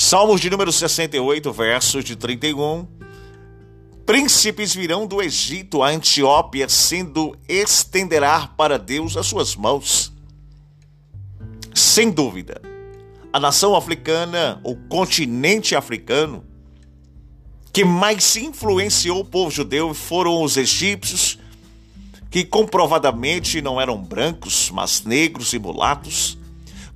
Salmos 0.05 0.41
de 0.41 0.51
número 0.51 0.73
68, 0.73 1.53
versos 1.53 2.05
de 2.05 2.17
31. 2.17 2.89
Príncipes 4.05 4.75
virão 4.75 5.07
do 5.07 5.23
Egito 5.23 5.81
a 5.81 5.91
Antiópia, 5.91 6.69
sendo 6.69 7.39
estenderá 7.49 8.49
para 8.49 8.81
Deus 8.81 9.17
as 9.17 9.29
suas 9.29 9.55
mãos. 9.55 10.13
Sem 11.73 12.11
dúvida, 12.11 12.61
a 13.33 13.39
nação 13.39 13.77
africana, 13.77 14.61
o 14.65 14.75
continente 14.75 15.77
africano, 15.77 16.45
que 17.73 17.85
mais 17.85 18.35
influenciou 18.35 19.21
o 19.21 19.25
povo 19.25 19.53
judeu 19.53 19.95
foram 19.95 20.43
os 20.43 20.57
egípcios, 20.57 21.39
que 22.29 22.45
comprovadamente 22.45 23.63
não 23.63 23.81
eram 23.81 24.03
brancos, 24.03 24.69
mas 24.69 25.05
negros 25.05 25.53
e 25.53 25.61
mulatos. 25.61 26.42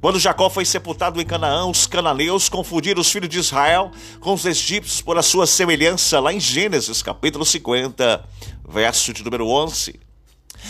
Quando 0.07 0.21
Jacó 0.21 0.49
foi 0.49 0.65
sepultado 0.65 1.21
em 1.21 1.27
Canaã, 1.27 1.67
os 1.67 1.85
cananeus 1.85 2.49
confundiram 2.49 3.01
os 3.01 3.11
filhos 3.11 3.29
de 3.29 3.41
Israel 3.41 3.91
com 4.21 4.35
os 4.35 4.45
egípcios 4.45 5.01
por 5.01 5.19
a 5.19 5.23
sua 5.23 5.49
semelhança, 5.49 6.21
lá 6.21 6.33
em 6.33 6.39
Gênesis 6.39 7.03
capítulo 7.03 7.45
50, 7.45 8.25
verso 8.69 9.13
de 9.13 9.25
número 9.25 9.49
11. 9.49 9.99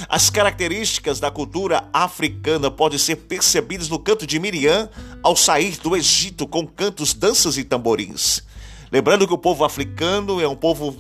As 0.09 0.31
características 0.31 1.21
da 1.21 1.31
cultura 1.31 1.87
africana 1.93 2.71
podem 2.71 2.99
ser 2.99 3.17
percebidas 3.17 3.91
no 3.91 3.99
canto 3.99 4.27
de 4.27 4.39
Miriam 4.39 4.89
ao 5.23 5.37
sair 5.37 5.77
do 5.81 5.95
Egito 5.95 6.49
com 6.49 6.67
cantos, 6.67 7.13
danças 7.13 7.59
e 7.59 7.65
tamborins. 7.65 8.43
Lembrando 8.91 9.27
que 9.27 9.35
o 9.35 9.39
povo 9.39 9.67
africano 9.67 10.41
é 10.41 10.49
um 10.49 10.57
povo 10.57 10.97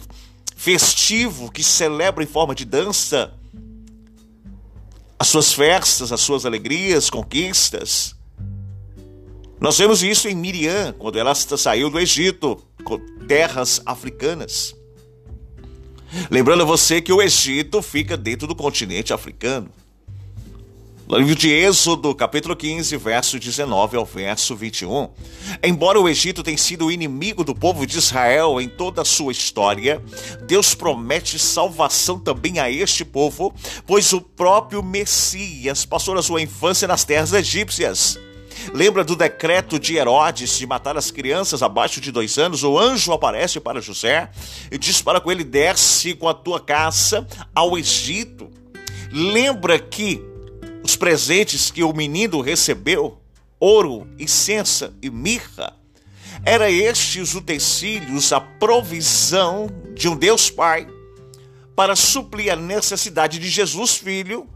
festivo 0.54 1.50
que 1.50 1.64
celebra 1.64 2.22
em 2.22 2.26
forma 2.26 2.54
de 2.54 2.66
dança 2.66 3.32
as 5.18 5.28
suas 5.28 5.54
festas, 5.54 6.12
as 6.12 6.20
suas 6.20 6.44
alegrias, 6.44 7.08
conquistas. 7.08 8.15
Nós 9.58 9.78
vemos 9.78 10.02
isso 10.02 10.28
em 10.28 10.34
Miriam, 10.34 10.94
quando 10.98 11.18
ela 11.18 11.34
saiu 11.34 11.88
do 11.88 11.98
Egito, 11.98 12.62
com 12.84 12.98
terras 13.26 13.80
africanas. 13.86 14.76
Lembrando 16.30 16.66
você 16.66 17.00
que 17.00 17.12
o 17.12 17.22
Egito 17.22 17.80
fica 17.80 18.16
dentro 18.16 18.46
do 18.46 18.54
continente 18.54 19.12
africano. 19.12 19.70
No 21.08 21.16
livro 21.18 21.36
de 21.36 21.48
Êxodo, 21.48 22.12
capítulo 22.16 22.56
15, 22.56 22.96
verso 22.96 23.38
19 23.38 23.96
ao 23.96 24.04
verso 24.04 24.56
21. 24.56 25.08
Embora 25.62 26.00
o 26.00 26.08
Egito 26.08 26.42
tenha 26.42 26.58
sido 26.58 26.86
o 26.86 26.90
inimigo 26.90 27.44
do 27.44 27.54
povo 27.54 27.86
de 27.86 27.96
Israel 27.96 28.60
em 28.60 28.68
toda 28.68 29.02
a 29.02 29.04
sua 29.04 29.30
história, 29.30 30.02
Deus 30.48 30.74
promete 30.74 31.38
salvação 31.38 32.18
também 32.18 32.58
a 32.58 32.68
este 32.68 33.04
povo, 33.04 33.54
pois 33.86 34.12
o 34.12 34.20
próprio 34.20 34.82
Messias 34.82 35.86
passou 35.86 36.18
a 36.18 36.22
sua 36.22 36.42
infância 36.42 36.88
nas 36.88 37.04
terras 37.04 37.32
egípcias. 37.32 38.18
Lembra 38.72 39.04
do 39.04 39.16
decreto 39.16 39.78
de 39.78 39.96
Herodes 39.96 40.58
de 40.58 40.66
matar 40.66 40.96
as 40.96 41.10
crianças 41.10 41.62
abaixo 41.62 42.00
de 42.00 42.10
dois 42.10 42.38
anos? 42.38 42.62
O 42.62 42.78
anjo 42.78 43.12
aparece 43.12 43.60
para 43.60 43.80
José 43.80 44.30
e 44.70 44.78
diz 44.78 45.00
para 45.00 45.20
com 45.20 45.30
ele: 45.30 45.44
desce 45.44 46.14
com 46.14 46.28
a 46.28 46.34
tua 46.34 46.60
caça 46.60 47.26
ao 47.54 47.78
Egito. 47.78 48.50
Lembra 49.12 49.78
que 49.78 50.22
os 50.82 50.96
presentes 50.96 51.70
que 51.70 51.82
o 51.82 51.92
menino 51.92 52.40
recebeu, 52.40 53.18
ouro, 53.58 54.06
incensa 54.18 54.94
e 55.02 55.10
mirra, 55.10 55.74
era 56.44 56.70
estes 56.70 57.34
utensílios 57.34 58.32
a 58.32 58.40
provisão 58.40 59.68
de 59.94 60.08
um 60.08 60.16
Deus 60.16 60.50
Pai 60.50 60.86
para 61.74 61.96
suprir 61.96 62.52
a 62.52 62.56
necessidade 62.56 63.38
de 63.38 63.48
Jesus 63.48 63.96
Filho, 63.96 64.48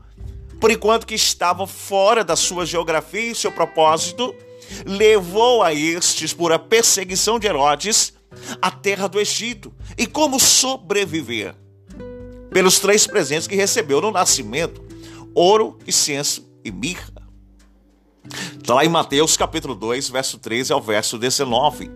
por 0.60 0.70
enquanto 0.70 1.06
que 1.06 1.14
estava 1.14 1.66
fora 1.66 2.22
da 2.22 2.36
sua 2.36 2.66
geografia 2.66 3.32
e 3.32 3.34
seu 3.34 3.50
propósito, 3.50 4.34
levou 4.84 5.62
a 5.62 5.72
estes 5.72 6.32
por 6.32 6.52
a 6.52 6.58
perseguição 6.58 7.38
de 7.38 7.46
Herodes 7.46 8.12
à 8.60 8.70
terra 8.70 9.08
do 9.08 9.18
Egito. 9.18 9.72
E 9.96 10.06
como 10.06 10.38
sobreviver? 10.38 11.54
Pelos 12.50 12.78
três 12.78 13.06
presentes 13.06 13.46
que 13.46 13.56
recebeu 13.56 14.00
no 14.00 14.10
nascimento: 14.10 14.84
ouro, 15.34 15.78
incenso 15.86 16.46
e 16.62 16.70
mirra. 16.70 17.10
Está 18.60 18.74
lá 18.74 18.84
em 18.84 18.88
Mateus 18.88 19.36
capítulo 19.36 19.74
2, 19.74 20.10
verso 20.10 20.38
13 20.38 20.72
ao 20.72 20.80
verso 20.82 21.18
19. 21.18 21.90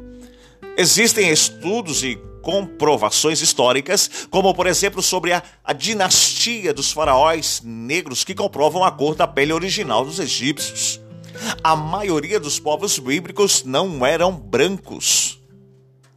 Existem 0.76 1.30
estudos 1.30 2.02
e 2.02 2.18
comprovações 2.44 3.40
históricas, 3.40 4.28
como 4.30 4.54
por 4.54 4.66
exemplo 4.66 5.02
sobre 5.02 5.32
a, 5.32 5.42
a, 5.64 5.72
dinastia 5.72 6.74
dos 6.74 6.92
faraós 6.92 7.62
negros, 7.64 8.22
que 8.22 8.34
comprovam 8.34 8.84
a 8.84 8.92
cor 8.92 9.14
da 9.14 9.26
pele 9.26 9.52
original 9.52 10.04
dos 10.04 10.20
egípcios. 10.20 11.00
A 11.64 11.74
maioria 11.74 12.38
dos 12.38 12.60
povos 12.60 12.98
bíblicos 12.98 13.64
não 13.64 14.04
eram 14.06 14.30
brancos. 14.30 15.40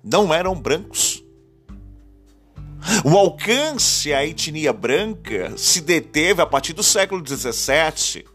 Não 0.04 0.34
eram 0.34 0.54
brancos. 0.54 1.24
O 3.04 3.18
alcance 3.18 4.14
à 4.14 4.26
etnia 4.26 4.72
branca 4.72 5.54
se 5.58 5.82
deteve 5.82 6.42
a 6.42 6.46
partir 6.46 6.74
do 6.74 6.84
século 6.84 7.24
XVII. 7.26 8.26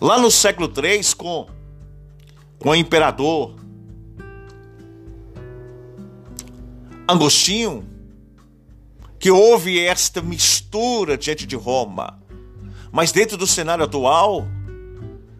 Lá 0.00 0.18
no 0.18 0.30
século 0.30 0.72
III, 0.74 1.14
com, 1.16 1.48
com 2.60 2.70
o 2.70 2.74
imperador 2.74 3.56
Agostinho, 7.08 7.88
que 9.18 9.30
houve 9.30 9.80
esta 9.80 10.20
mistura 10.20 11.16
diante 11.16 11.46
de 11.46 11.56
Roma. 11.56 12.22
Mas 12.92 13.12
dentro 13.12 13.38
do 13.38 13.46
cenário 13.46 13.82
atual, 13.82 14.46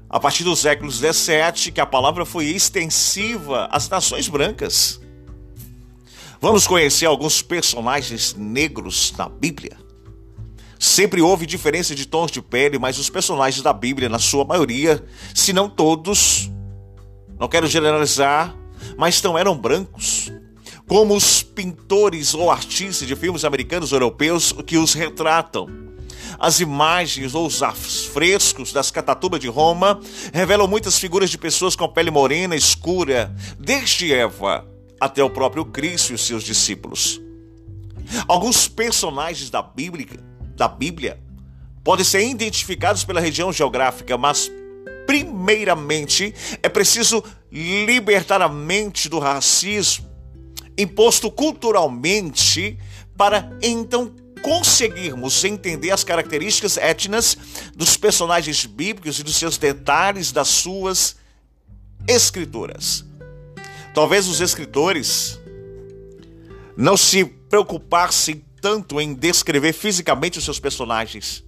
a 0.08 0.18
partir 0.18 0.44
do 0.44 0.56
século 0.56 0.90
XVII, 0.90 1.70
que 1.70 1.78
a 1.78 1.84
palavra 1.84 2.24
foi 2.24 2.46
extensiva 2.46 3.68
às 3.70 3.86
nações 3.86 4.28
brancas. 4.28 4.98
Vamos 6.40 6.66
conhecer 6.66 7.04
alguns 7.04 7.42
personagens 7.42 8.34
negros 8.34 9.12
na 9.18 9.28
Bíblia. 9.28 9.76
Sempre 10.78 11.20
houve 11.20 11.44
diferença 11.44 11.94
de 11.94 12.06
tons 12.06 12.30
de 12.30 12.40
pele, 12.40 12.78
mas 12.78 12.98
os 12.98 13.10
personagens 13.10 13.62
da 13.62 13.74
Bíblia, 13.74 14.08
na 14.08 14.18
sua 14.18 14.42
maioria, 14.42 15.04
se 15.34 15.52
não 15.52 15.68
todos, 15.68 16.50
não 17.38 17.46
quero 17.46 17.66
generalizar, 17.66 18.56
mas 18.96 19.20
não 19.20 19.36
eram 19.36 19.54
brancos. 19.54 20.32
Como 20.88 21.14
os 21.14 21.42
pintores 21.42 22.32
ou 22.34 22.50
artistas 22.50 23.06
de 23.06 23.14
filmes 23.14 23.44
americanos 23.44 23.92
ou 23.92 23.96
europeus 23.96 24.52
que 24.66 24.78
os 24.78 24.94
retratam. 24.94 25.68
As 26.38 26.60
imagens 26.60 27.34
ou 27.34 27.46
os 27.46 27.60
frescos 28.06 28.72
das 28.72 28.90
catatumbas 28.90 29.38
de 29.38 29.48
Roma 29.48 30.00
revelam 30.32 30.66
muitas 30.66 30.98
figuras 30.98 31.28
de 31.28 31.36
pessoas 31.36 31.76
com 31.76 31.86
pele 31.88 32.10
morena 32.10 32.56
escura, 32.56 33.34
desde 33.58 34.14
Eva 34.14 34.66
até 34.98 35.22
o 35.22 35.28
próprio 35.28 35.64
Cristo 35.64 36.12
e 36.12 36.14
os 36.14 36.26
seus 36.26 36.42
discípulos. 36.42 37.20
Alguns 38.26 38.66
personagens 38.66 39.50
da 39.50 39.60
Bíblia, 39.60 40.06
da 40.56 40.68
Bíblia 40.68 41.20
podem 41.84 42.04
ser 42.04 42.26
identificados 42.26 43.04
pela 43.04 43.20
região 43.20 43.52
geográfica, 43.52 44.16
mas 44.16 44.50
primeiramente 45.06 46.34
é 46.62 46.68
preciso 46.68 47.22
libertar 47.52 48.40
a 48.40 48.48
mente 48.48 49.08
do 49.08 49.18
racismo 49.18 50.07
imposto 50.78 51.30
culturalmente 51.30 52.78
para 53.16 53.50
então 53.60 54.14
conseguirmos 54.40 55.44
entender 55.44 55.90
as 55.90 56.04
características 56.04 56.76
étnicas 56.76 57.36
dos 57.74 57.96
personagens 57.96 58.64
bíblicos 58.64 59.18
e 59.18 59.24
dos 59.24 59.36
seus 59.36 59.58
detalhes 59.58 60.30
das 60.30 60.46
suas 60.48 61.16
escrituras. 62.06 63.04
Talvez 63.92 64.28
os 64.28 64.40
escritores 64.40 65.38
não 66.76 66.96
se 66.96 67.24
preocupassem 67.24 68.44
tanto 68.60 69.00
em 69.00 69.12
descrever 69.12 69.72
fisicamente 69.72 70.38
os 70.38 70.44
seus 70.44 70.60
personagens, 70.60 71.42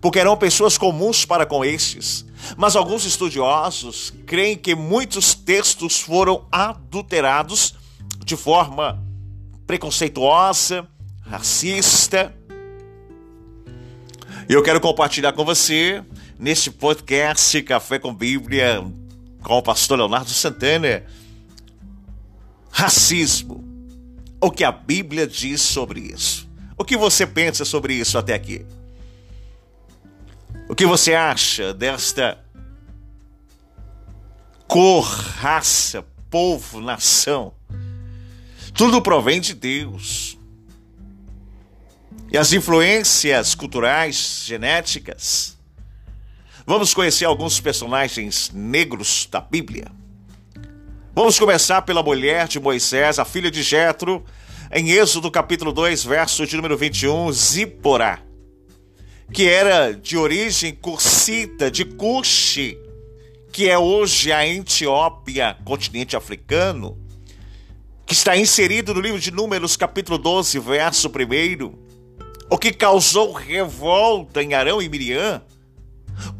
porque 0.00 0.18
eram 0.18 0.36
pessoas 0.36 0.78
comuns 0.78 1.26
para 1.26 1.44
com 1.44 1.62
estes. 1.62 2.24
Mas 2.56 2.76
alguns 2.76 3.04
estudiosos 3.04 4.12
creem 4.24 4.56
que 4.56 4.74
muitos 4.74 5.34
textos 5.34 6.00
foram 6.00 6.46
adulterados 6.50 7.74
de 8.28 8.36
forma 8.36 9.02
preconceituosa, 9.66 10.86
racista. 11.22 12.34
E 14.46 14.52
eu 14.52 14.62
quero 14.62 14.82
compartilhar 14.82 15.32
com 15.32 15.46
você 15.46 16.04
neste 16.38 16.70
podcast 16.70 17.62
Café 17.62 17.98
com 17.98 18.14
Bíblia 18.14 18.84
com 19.42 19.56
o 19.56 19.62
pastor 19.62 19.96
Leonardo 19.96 20.28
Santana 20.28 21.06
racismo. 22.70 23.64
O 24.38 24.50
que 24.50 24.62
a 24.62 24.70
Bíblia 24.70 25.26
diz 25.26 25.62
sobre 25.62 26.00
isso? 26.00 26.46
O 26.76 26.84
que 26.84 26.98
você 26.98 27.26
pensa 27.26 27.64
sobre 27.64 27.94
isso 27.94 28.18
até 28.18 28.34
aqui? 28.34 28.66
O 30.68 30.74
que 30.74 30.84
você 30.84 31.14
acha 31.14 31.72
desta 31.72 32.38
cor, 34.66 35.02
raça, 35.04 36.04
povo, 36.28 36.78
nação? 36.78 37.57
Tudo 38.78 39.02
provém 39.02 39.40
de 39.40 39.54
Deus. 39.54 40.38
E 42.30 42.38
as 42.38 42.52
influências 42.52 43.52
culturais, 43.52 44.44
genéticas. 44.46 45.58
Vamos 46.64 46.94
conhecer 46.94 47.24
alguns 47.24 47.58
personagens 47.58 48.52
negros 48.54 49.26
da 49.28 49.40
Bíblia. 49.40 49.90
Vamos 51.12 51.40
começar 51.40 51.82
pela 51.82 52.04
mulher 52.04 52.46
de 52.46 52.60
Moisés, 52.60 53.18
a 53.18 53.24
filha 53.24 53.50
de 53.50 53.64
Jetro, 53.64 54.24
em 54.72 54.92
Êxodo 54.92 55.28
capítulo 55.28 55.72
2, 55.72 56.04
verso 56.04 56.46
de 56.46 56.54
número 56.54 56.76
21, 56.76 57.32
Zípora, 57.32 58.22
que 59.32 59.48
era 59.48 59.90
de 59.90 60.16
origem 60.16 60.72
cursita, 60.72 61.68
de 61.68 61.84
Cuxi, 61.84 62.78
que 63.50 63.68
é 63.68 63.76
hoje 63.76 64.30
a 64.30 64.46
Etiópia, 64.46 65.56
continente 65.64 66.14
africano, 66.14 67.07
que 68.08 68.14
está 68.14 68.34
inserido 68.34 68.94
no 68.94 69.02
livro 69.02 69.20
de 69.20 69.30
Números 69.30 69.76
capítulo 69.76 70.16
12, 70.16 70.58
verso 70.60 71.08
1. 71.08 71.74
o 72.48 72.56
que 72.56 72.72
causou 72.72 73.32
revolta 73.34 74.42
em 74.42 74.54
Arão 74.54 74.80
e 74.80 74.88
Miriam. 74.88 75.42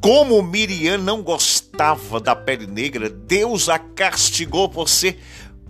Como 0.00 0.42
Miriam 0.42 0.96
não 0.96 1.22
gostava 1.22 2.18
da 2.20 2.35
pele 2.35 2.66
negra, 2.66 3.11
Deus 3.11 3.68
a 3.68 3.78
castigou 3.78 4.70
por 4.70 4.88
ser 4.88 5.20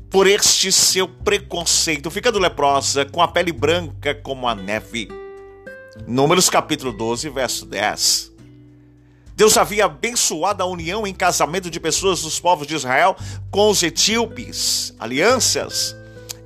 por 0.09 0.29
este 0.29 0.71
seu 0.71 1.09
preconceito, 1.09 2.13
ficando 2.13 2.39
leprosa 2.39 3.05
com 3.05 3.21
a 3.21 3.27
pele 3.27 3.51
branca 3.51 4.15
como 4.15 4.47
a 4.47 4.55
neve. 4.55 5.09
Números 6.07 6.49
capítulo 6.49 6.93
12, 6.93 7.29
verso 7.29 7.67
10. 7.67 8.38
Deus 9.39 9.57
havia 9.57 9.85
abençoado 9.85 10.65
a 10.65 10.67
união 10.67 11.07
em 11.07 11.15
casamento 11.15 11.71
de 11.71 11.79
pessoas 11.79 12.23
dos 12.23 12.41
povos 12.41 12.67
de 12.67 12.75
Israel 12.75 13.17
com 13.53 13.71
os 13.71 13.81
etíopes, 13.85 14.93
alianças. 14.99 15.95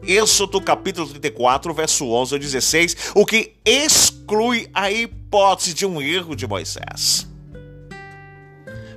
Êxodo 0.03 0.61
capítulo 0.61 1.09
34, 1.09 1.73
verso 1.73 2.05
11 2.05 2.35
a 2.35 2.39
16, 2.39 2.97
o 3.15 3.25
que 3.25 3.55
exclui 3.65 4.69
a 4.75 4.91
hipótese 4.91 5.73
de 5.73 5.87
um 5.87 6.03
erro 6.03 6.37
de 6.37 6.47
Moisés. 6.47 7.27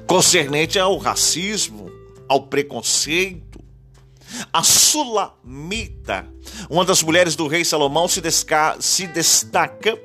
Concernente 0.06 0.78
ao 0.78 0.98
racismo, 0.98 1.90
ao 2.28 2.48
preconceito, 2.48 3.64
a 4.52 4.62
Sulamita, 4.62 6.28
uma 6.70 6.84
das 6.84 7.02
mulheres 7.02 7.34
do 7.38 7.48
rei 7.48 7.64
Salomão, 7.64 8.10
se, 8.10 8.22
se 8.82 9.08
destaca 9.08 9.98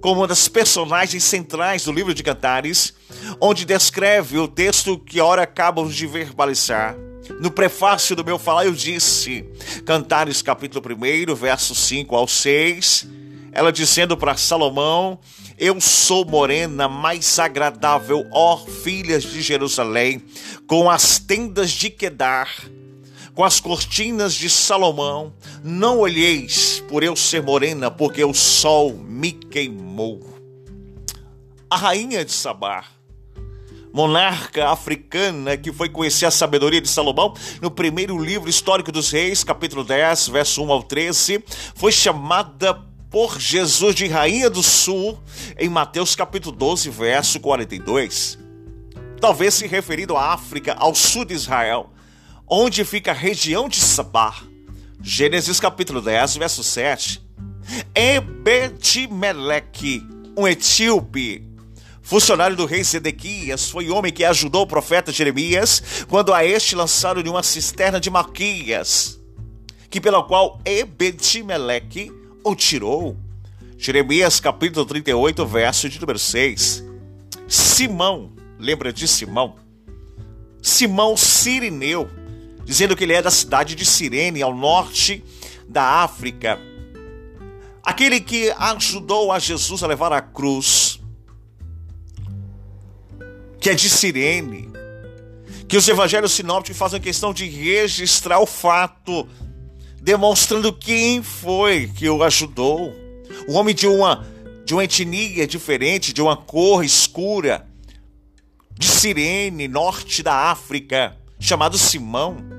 como 0.00 0.20
uma 0.20 0.26
das 0.26 0.48
personagens 0.48 1.24
centrais 1.24 1.84
do 1.84 1.92
livro 1.92 2.14
de 2.14 2.22
Cantares, 2.22 2.94
onde 3.40 3.64
descreve 3.64 4.38
o 4.38 4.48
texto 4.48 4.98
que 4.98 5.20
ora 5.20 5.42
acabamos 5.42 5.94
de 5.94 6.06
verbalizar. 6.06 6.96
No 7.40 7.50
prefácio 7.50 8.16
do 8.16 8.24
meu 8.24 8.38
falar, 8.38 8.64
eu 8.64 8.72
disse, 8.72 9.44
Cantares 9.84 10.40
capítulo 10.40 10.84
1, 10.94 11.34
versos 11.34 11.78
5 11.78 12.14
ao 12.16 12.26
6, 12.26 13.06
ela 13.52 13.72
dizendo 13.72 14.16
para 14.16 14.36
Salomão: 14.36 15.18
Eu 15.58 15.80
sou 15.80 16.24
morena, 16.24 16.88
mais 16.88 17.38
agradável, 17.38 18.26
ó 18.32 18.56
filhas 18.56 19.24
de 19.24 19.42
Jerusalém, 19.42 20.22
com 20.66 20.88
as 20.88 21.18
tendas 21.18 21.70
de 21.70 21.90
Quedar 21.90 22.48
com 23.38 23.44
as 23.44 23.60
cortinas 23.60 24.34
de 24.34 24.50
Salomão, 24.50 25.32
não 25.62 26.00
olheis 26.00 26.77
por 26.88 27.04
eu 27.04 27.14
ser 27.14 27.42
morena, 27.42 27.90
porque 27.90 28.24
o 28.24 28.32
sol 28.32 28.94
me 28.94 29.30
queimou. 29.30 30.20
A 31.70 31.76
rainha 31.76 32.24
de 32.24 32.32
Sabá, 32.32 32.82
monarca 33.92 34.70
africana 34.70 35.56
que 35.56 35.70
foi 35.70 35.90
conhecer 35.90 36.24
a 36.24 36.30
sabedoria 36.30 36.80
de 36.80 36.88
Salomão, 36.88 37.34
no 37.60 37.70
primeiro 37.70 38.18
livro 38.18 38.48
histórico 38.48 38.90
dos 38.90 39.10
reis, 39.10 39.44
capítulo 39.44 39.84
10, 39.84 40.28
verso 40.28 40.64
1 40.64 40.72
ao 40.72 40.82
13, 40.82 41.44
foi 41.74 41.92
chamada 41.92 42.74
por 43.10 43.38
Jesus 43.38 43.94
de 43.94 44.06
Rainha 44.06 44.48
do 44.48 44.62
Sul, 44.62 45.18
em 45.58 45.68
Mateus 45.68 46.16
capítulo 46.16 46.56
12, 46.56 46.88
verso 46.88 47.38
42. 47.38 48.38
Talvez 49.20 49.54
se 49.54 49.66
referindo 49.66 50.16
à 50.16 50.32
África, 50.32 50.74
ao 50.78 50.94
sul 50.94 51.26
de 51.26 51.34
Israel, 51.34 51.90
onde 52.46 52.82
fica 52.82 53.10
a 53.10 53.14
região 53.14 53.68
de 53.68 53.78
Sabá. 53.78 54.47
Gênesis 55.00 55.60
capítulo 55.60 56.02
10, 56.02 56.38
verso 56.38 56.64
7. 56.64 57.22
Ebed-Meleque, 57.94 60.04
um 60.36 60.48
etíope, 60.48 61.46
funcionário 62.02 62.56
do 62.56 62.66
rei 62.66 62.82
Zedequias, 62.82 63.70
foi 63.70 63.90
homem 63.90 64.12
que 64.12 64.24
ajudou 64.24 64.62
o 64.62 64.66
profeta 64.66 65.12
Jeremias 65.12 66.04
quando 66.08 66.34
a 66.34 66.44
este 66.44 66.74
lançaram 66.74 67.22
de 67.22 67.30
uma 67.30 67.44
cisterna 67.44 68.00
de 68.00 68.10
Malquias, 68.10 69.20
que 69.88 70.00
pela 70.00 70.24
qual 70.24 70.60
Ebed-Meleque 70.64 72.10
o 72.42 72.56
tirou. 72.56 73.16
Jeremias 73.76 74.40
capítulo 74.40 74.84
38, 74.84 75.46
verso 75.46 75.88
de 75.88 76.00
número 76.00 76.18
6. 76.18 76.84
Simão, 77.46 78.32
lembra 78.58 78.92
de 78.92 79.06
Simão? 79.06 79.54
Simão 80.60 81.16
Sirineu, 81.16 82.10
dizendo 82.68 82.94
que 82.94 83.02
ele 83.02 83.14
é 83.14 83.22
da 83.22 83.30
cidade 83.30 83.74
de 83.74 83.86
Cirene, 83.86 84.42
ao 84.42 84.54
norte 84.54 85.24
da 85.66 86.02
África. 86.02 86.60
Aquele 87.82 88.20
que 88.20 88.50
ajudou 88.58 89.32
a 89.32 89.38
Jesus 89.38 89.82
a 89.82 89.86
levar 89.86 90.12
a 90.12 90.20
cruz, 90.20 91.00
que 93.58 93.70
é 93.70 93.74
de 93.74 93.88
Cirene, 93.88 94.70
que 95.66 95.78
os 95.78 95.88
evangelhos 95.88 96.32
sinópticos 96.32 96.76
fazem 96.76 97.00
questão 97.00 97.32
de 97.32 97.48
registrar 97.48 98.38
o 98.38 98.46
fato, 98.46 99.26
demonstrando 100.02 100.70
quem 100.70 101.22
foi 101.22 101.90
que 101.96 102.06
o 102.06 102.22
ajudou. 102.22 102.94
O 103.48 103.54
homem 103.54 103.74
de 103.74 103.86
uma, 103.86 104.26
de 104.66 104.74
uma 104.74 104.84
etnia 104.84 105.46
diferente, 105.46 106.12
de 106.12 106.20
uma 106.20 106.36
cor 106.36 106.84
escura, 106.84 107.66
de 108.78 108.86
Cirene, 108.86 109.66
norte 109.68 110.22
da 110.22 110.50
África, 110.50 111.16
chamado 111.40 111.78
Simão. 111.78 112.57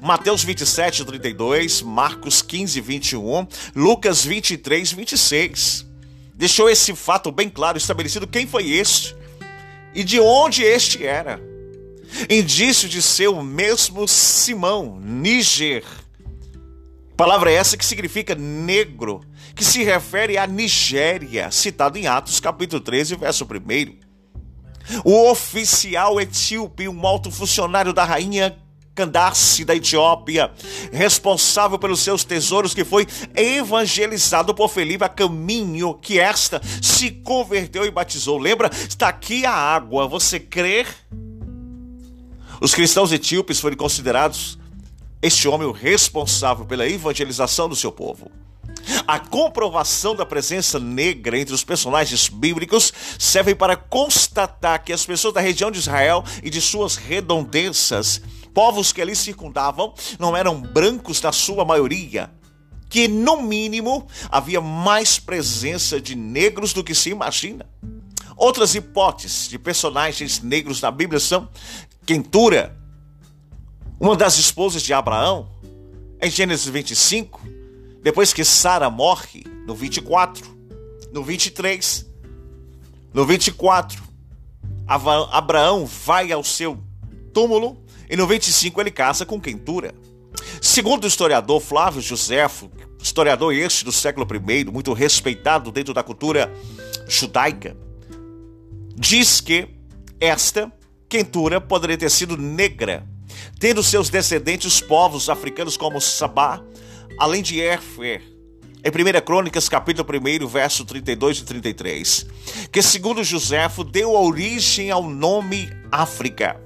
Mateus 0.00 0.42
27, 0.42 1.04
32, 1.04 1.82
Marcos 1.82 2.40
15, 2.42 2.80
21, 2.80 3.46
Lucas 3.74 4.24
23, 4.24 4.92
26. 4.92 5.86
Deixou 6.34 6.68
esse 6.70 6.94
fato 6.94 7.30
bem 7.30 7.48
claro, 7.48 7.78
estabelecido 7.78 8.26
quem 8.26 8.46
foi 8.46 8.70
este 8.70 9.14
e 9.94 10.02
de 10.02 10.18
onde 10.18 10.62
este 10.62 11.04
era. 11.04 11.40
Indício 12.28 12.88
de 12.88 13.00
ser 13.00 13.28
o 13.28 13.42
mesmo 13.42 14.06
Simão, 14.06 14.98
Níger. 15.00 15.84
Palavra 17.16 17.50
essa 17.50 17.76
que 17.76 17.84
significa 17.84 18.34
negro, 18.34 19.20
que 19.54 19.64
se 19.64 19.84
refere 19.84 20.36
à 20.36 20.46
Nigéria, 20.46 21.50
citado 21.50 21.98
em 21.98 22.06
Atos 22.06 22.40
capítulo 22.40 22.80
13, 22.80 23.16
verso 23.16 23.44
1. 23.44 24.12
O 25.04 25.30
oficial 25.30 26.20
etíope, 26.20 26.88
um 26.88 27.06
alto 27.06 27.30
funcionário 27.30 27.92
da 27.92 28.04
rainha 28.04 28.58
Candace 28.94 29.64
da 29.64 29.74
Etiópia, 29.74 30.52
responsável 30.92 31.78
pelos 31.78 32.00
seus 32.00 32.24
tesouros, 32.24 32.74
que 32.74 32.84
foi 32.84 33.06
evangelizado 33.34 34.54
por 34.54 34.68
Felipe 34.68 35.04
a 35.04 35.08
caminho 35.08 35.94
que 35.94 36.18
esta 36.18 36.60
se 36.82 37.10
converteu 37.10 37.86
e 37.86 37.90
batizou. 37.90 38.38
Lembra? 38.38 38.70
Está 38.72 39.08
aqui 39.08 39.46
a 39.46 39.52
água. 39.52 40.06
Você 40.06 40.38
crer? 40.38 40.86
Os 42.60 42.74
cristãos 42.74 43.12
etíopes 43.12 43.58
foram 43.58 43.76
considerados 43.76 44.58
este 45.22 45.48
homem 45.48 45.66
o 45.66 45.72
responsável 45.72 46.66
pela 46.66 46.86
evangelização 46.86 47.68
do 47.68 47.76
seu 47.76 47.90
povo. 47.90 48.30
A 49.06 49.18
comprovação 49.18 50.14
da 50.14 50.26
presença 50.26 50.78
negra 50.78 51.38
entre 51.38 51.54
os 51.54 51.64
personagens 51.64 52.28
bíblicos 52.28 52.92
serve 53.18 53.54
para 53.54 53.76
constatar 53.76 54.82
que 54.84 54.92
as 54.92 55.06
pessoas 55.06 55.34
da 55.34 55.40
região 55.40 55.70
de 55.70 55.78
Israel 55.78 56.24
e 56.42 56.50
de 56.50 56.60
suas 56.60 56.96
redondezas 56.96 58.20
povos 58.54 58.92
que 58.92 59.00
ali 59.00 59.16
circundavam 59.16 59.94
não 60.18 60.36
eram 60.36 60.60
brancos 60.60 61.20
na 61.20 61.32
sua 61.32 61.64
maioria, 61.64 62.30
que 62.88 63.08
no 63.08 63.42
mínimo 63.42 64.06
havia 64.30 64.60
mais 64.60 65.18
presença 65.18 66.00
de 66.00 66.14
negros 66.14 66.72
do 66.72 66.84
que 66.84 66.94
se 66.94 67.10
imagina. 67.10 67.66
Outras 68.36 68.74
hipóteses 68.74 69.48
de 69.48 69.58
personagens 69.58 70.40
negros 70.40 70.80
na 70.80 70.90
Bíblia 70.90 71.20
são 71.20 71.48
Quentura, 72.04 72.76
uma 74.00 74.16
das 74.16 74.36
esposas 74.36 74.82
de 74.82 74.92
Abraão, 74.92 75.48
em 76.20 76.30
Gênesis 76.30 76.66
25, 76.66 77.40
depois 78.02 78.32
que 78.32 78.44
Sara 78.44 78.90
morre, 78.90 79.44
no 79.66 79.74
24, 79.74 80.44
no 81.12 81.22
23, 81.22 82.06
no 83.14 83.24
24, 83.24 84.02
Abraão 84.86 85.86
vai 85.86 86.32
ao 86.32 86.42
seu 86.42 86.82
túmulo 87.32 87.81
em 88.12 88.16
95 88.16 88.78
ele 88.78 88.90
casa 88.90 89.24
com 89.24 89.40
Quentura. 89.40 89.94
Segundo 90.60 91.04
o 91.04 91.06
historiador 91.06 91.62
Flávio 91.62 92.02
Josefo, 92.02 92.70
historiador 93.02 93.54
este 93.54 93.86
do 93.86 93.90
século 93.90 94.28
I, 94.50 94.64
muito 94.66 94.92
respeitado 94.92 95.72
dentro 95.72 95.94
da 95.94 96.02
cultura 96.02 96.52
judaica, 97.08 97.74
diz 98.94 99.40
que 99.40 99.66
esta 100.20 100.70
Quentura 101.08 101.58
poderia 101.58 101.96
ter 101.96 102.10
sido 102.10 102.36
negra, 102.36 103.08
tendo 103.58 103.82
seus 103.82 104.10
descendentes 104.10 104.78
povos 104.78 105.30
africanos 105.30 105.78
como 105.78 105.98
Sabá, 105.98 106.62
além 107.18 107.42
de 107.42 107.60
Efer, 107.60 108.22
em 108.84 108.90
1 108.90 109.24
Crônicas, 109.24 109.70
capítulo 109.70 110.06
1, 110.42 110.46
verso 110.46 110.84
32 110.84 111.38
e 111.38 111.44
33, 111.44 112.26
que 112.70 112.82
segundo 112.82 113.24
Josefo 113.24 113.82
deu 113.82 114.12
origem 114.12 114.90
ao 114.90 115.08
nome 115.08 115.70
África. 115.90 116.60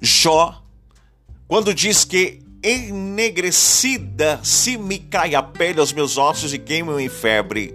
Jó, 0.00 0.62
quando 1.48 1.72
diz 1.72 2.04
que 2.04 2.40
enegrecida 2.62 4.40
se 4.42 4.76
me 4.76 4.98
cai 4.98 5.34
a 5.34 5.42
pele 5.42 5.80
aos 5.80 5.92
meus 5.92 6.18
ossos 6.18 6.52
e 6.52 6.58
queimam 6.58 6.98
em 6.98 7.08
febre. 7.08 7.74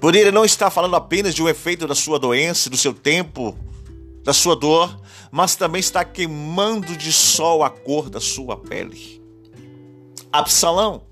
Por 0.00 0.14
ele 0.14 0.30
não 0.30 0.44
está 0.44 0.70
falando 0.70 0.96
apenas 0.96 1.34
de 1.34 1.42
um 1.42 1.48
efeito 1.48 1.86
da 1.86 1.94
sua 1.94 2.18
doença, 2.18 2.68
do 2.68 2.76
seu 2.76 2.92
tempo, 2.92 3.56
da 4.22 4.32
sua 4.32 4.56
dor, 4.56 5.00
mas 5.30 5.56
também 5.56 5.80
está 5.80 6.04
queimando 6.04 6.96
de 6.96 7.12
sol 7.12 7.62
a 7.62 7.70
cor 7.70 8.10
da 8.10 8.20
sua 8.20 8.56
pele. 8.56 9.22
Absalão, 10.32 11.02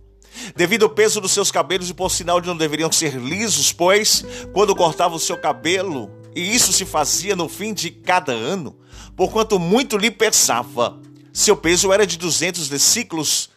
devido 0.54 0.84
ao 0.84 0.90
peso 0.90 1.20
dos 1.20 1.32
seus 1.32 1.50
cabelos 1.50 1.88
e 1.88 1.94
por 1.94 2.10
sinal 2.10 2.40
de 2.40 2.48
não 2.48 2.56
deveriam 2.56 2.90
ser 2.92 3.16
lisos, 3.16 3.72
pois 3.72 4.24
quando 4.52 4.74
cortava 4.74 5.14
o 5.14 5.20
seu 5.20 5.38
cabelo, 5.38 6.10
e 6.34 6.54
isso 6.54 6.72
se 6.72 6.84
fazia 6.84 7.36
no 7.36 7.48
fim 7.48 7.72
de 7.72 7.90
cada 7.90 8.32
ano, 8.32 8.76
porquanto 9.16 9.58
muito 9.58 9.96
lhe 9.96 10.10
pesava, 10.10 11.00
seu 11.32 11.56
peso 11.56 11.92
era 11.92 12.06
de 12.06 12.16
200 12.16 12.68
deciclos 12.68 13.50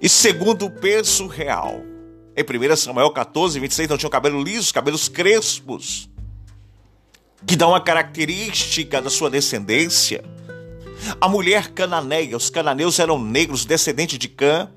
e 0.00 0.08
segundo 0.08 0.66
o 0.66 0.70
peso 0.70 1.26
real. 1.26 1.82
Em 2.36 2.42
1 2.42 2.76
Samuel 2.76 3.10
14, 3.10 3.58
26, 3.58 3.88
não 3.88 3.98
tinham 3.98 4.10
cabelo 4.10 4.42
liso, 4.42 4.72
cabelos 4.72 5.08
crespos, 5.08 6.08
que 7.44 7.56
dá 7.56 7.66
uma 7.66 7.80
característica 7.80 9.02
da 9.02 9.10
sua 9.10 9.28
descendência. 9.28 10.24
A 11.20 11.28
mulher 11.28 11.72
cananeia, 11.72 12.36
os 12.36 12.50
cananeus 12.50 12.98
eram 12.98 13.22
negros, 13.22 13.64
descendentes 13.64 14.18
de 14.18 14.28
Cã, 14.28 14.70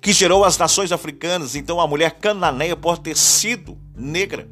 que 0.00 0.12
gerou 0.12 0.44
as 0.44 0.58
nações 0.58 0.92
africanas. 0.92 1.56
Então 1.56 1.80
a 1.80 1.86
mulher 1.86 2.12
cananeia 2.12 2.76
pode 2.76 3.00
ter 3.00 3.16
sido 3.16 3.78
negra, 3.96 4.48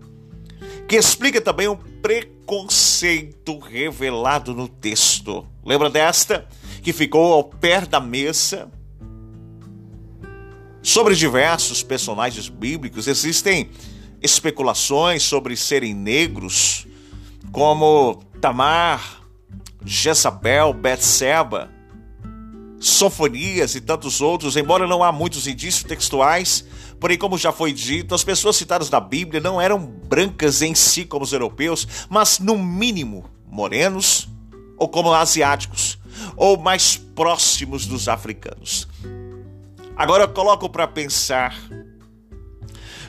que 0.93 0.97
explica 0.99 1.41
também 1.41 1.67
um 1.69 1.75
preconceito 1.75 3.59
revelado 3.59 4.53
no 4.53 4.69
texto. 4.69 5.47
Lembra 5.65 5.89
desta? 5.89 6.47
Que 6.83 6.93
ficou 6.93 7.33
ao 7.33 7.45
pé 7.45 7.81
da 7.87 7.99
mesa 7.99 8.71
Sobre 10.83 11.15
diversos 11.15 11.83
personagens 11.83 12.51
bíblicos 12.51 13.09
existem 13.09 13.71
especulações 14.21 15.23
sobre 15.23 15.57
serem 15.57 15.95
negros, 15.95 16.87
como 17.51 18.23
Tamar, 18.39 19.23
Jezabel, 19.87 20.75
Betseba, 20.75 21.71
Sofonias 22.79 23.75
e 23.75 23.81
tantos 23.81 24.21
outros, 24.21 24.59
embora 24.59 24.87
não 24.87 25.03
há 25.03 25.11
muitos 25.11 25.47
indícios 25.47 25.85
textuais, 25.85 26.67
porém, 27.03 27.19
como 27.19 27.37
já 27.37 27.51
foi 27.51 27.73
dito, 27.73 28.15
as 28.15 28.23
pessoas 28.23 28.55
citadas 28.55 28.89
na 28.89 29.01
Bíblia 29.01 29.41
não 29.41 29.61
eram 29.61 29.77
brancas 29.77 30.63
em 30.63 30.73
si 30.73 31.05
como 31.05 31.25
os 31.25 31.33
europeus, 31.33 32.07
mas 32.09 32.39
no 32.39 32.57
mínimo 32.57 33.29
morenos 33.45 34.29
ou 34.79 34.89
como 34.89 35.13
asiáticos, 35.13 35.99
ou 36.37 36.57
mais 36.57 36.97
próximos 36.97 37.87
dos 37.87 38.09
africanos. 38.09 38.87
Agora 39.97 40.23
eu 40.23 40.29
coloco 40.29 40.69
para 40.71 40.87
pensar: 40.87 41.61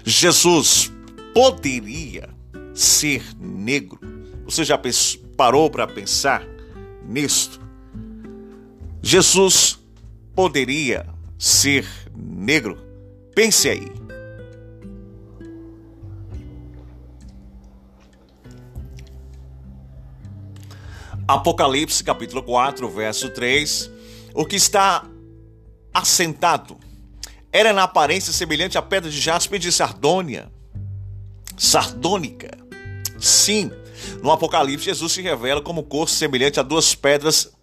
Jesus 0.03 0.91
poderia 1.31 2.29
ser 2.73 3.23
negro? 3.39 3.99
Você 4.45 4.63
já 4.63 4.79
parou 5.37 5.69
para 5.69 5.85
pensar 5.85 6.43
nisto? 7.07 7.61
Jesus 9.03 9.77
poderia 10.33 11.05
ser 11.37 11.87
negro? 12.15 12.92
Pense 13.35 13.69
aí. 13.69 13.91
Apocalipse 21.27 22.03
capítulo 22.03 22.43
4, 22.43 22.89
verso 22.89 23.29
3. 23.29 23.91
O 24.35 24.45
que 24.45 24.55
está 24.55 25.05
assentado. 25.93 26.77
Era 27.51 27.71
na 27.71 27.83
aparência 27.83 28.33
semelhante 28.33 28.77
à 28.77 28.81
pedra 28.81 29.09
de 29.09 29.19
jaspe 29.19 29.59
de 29.59 29.71
Sardônia. 29.71 30.51
Sardônica. 31.57 32.57
Sim, 33.19 33.71
no 34.21 34.31
Apocalipse, 34.31 34.85
Jesus 34.85 35.13
se 35.13 35.21
revela 35.21 35.61
como 35.61 35.83
corpo 35.83 36.11
semelhante 36.11 36.59
a 36.59 36.63
duas 36.63 36.95
pedras 36.95 37.53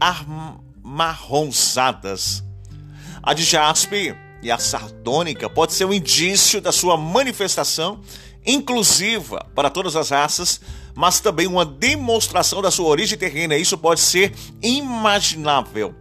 amarronzadas. 0.00 2.42
A 3.22 3.32
de 3.32 3.44
jaspe 3.44 4.16
e 4.44 4.50
a 4.50 4.58
sardônica 4.58 5.48
pode 5.48 5.72
ser 5.72 5.86
um 5.86 5.92
indício 5.92 6.60
da 6.60 6.70
sua 6.70 6.98
manifestação 6.98 8.02
inclusiva 8.44 9.50
para 9.54 9.70
todas 9.70 9.96
as 9.96 10.10
raças, 10.10 10.60
mas 10.94 11.18
também 11.18 11.46
uma 11.46 11.64
demonstração 11.64 12.60
da 12.60 12.70
sua 12.70 12.88
origem 12.88 13.16
terrena. 13.16 13.56
Isso 13.56 13.78
pode 13.78 14.00
ser 14.00 14.34
imaginável 14.62 15.94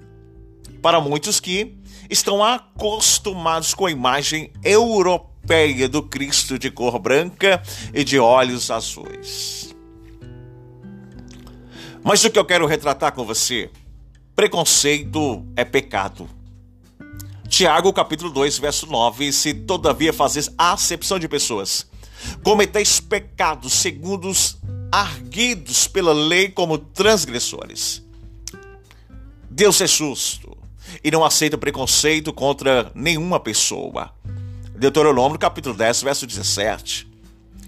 para 0.81 0.99
muitos 0.99 1.39
que 1.39 1.77
estão 2.09 2.43
acostumados 2.43 3.73
com 3.73 3.85
a 3.85 3.91
imagem 3.91 4.51
europeia 4.61 5.87
do 5.87 6.03
Cristo 6.03 6.59
de 6.59 6.69
cor 6.69 6.99
branca 6.99 7.63
e 7.93 8.03
de 8.03 8.19
olhos 8.19 8.69
azuis. 8.69 9.73
Mas 12.03 12.25
o 12.25 12.29
que 12.29 12.37
eu 12.37 12.43
quero 12.43 12.67
retratar 12.67 13.13
com 13.13 13.23
você? 13.23 13.69
Preconceito 14.35 15.45
é 15.55 15.63
pecado. 15.63 16.42
Tiago, 17.53 17.93
capítulo 17.93 18.31
2, 18.31 18.57
verso 18.57 18.87
9: 18.87 19.31
Se 19.31 19.53
todavia 19.53 20.11
fazes 20.11 20.49
acepção 20.57 21.19
de 21.19 21.27
pessoas, 21.27 21.85
cometeis 22.41 22.99
pecados 22.99 23.73
segundo 23.73 24.27
os 24.27 24.57
arguidos 24.91 25.87
pela 25.87 26.13
lei 26.13 26.49
como 26.49 26.79
transgressores. 26.79 28.01
Deus 29.51 29.79
é 29.81 29.85
justo 29.85 30.57
e 31.03 31.11
não 31.11 31.23
aceita 31.23 31.55
preconceito 31.55 32.33
contra 32.33 32.91
nenhuma 32.95 33.39
pessoa. 33.39 34.11
Deuteronômio 34.75 35.37
capítulo 35.37 35.75
10, 35.75 36.01
verso 36.01 36.25
17. 36.25 37.07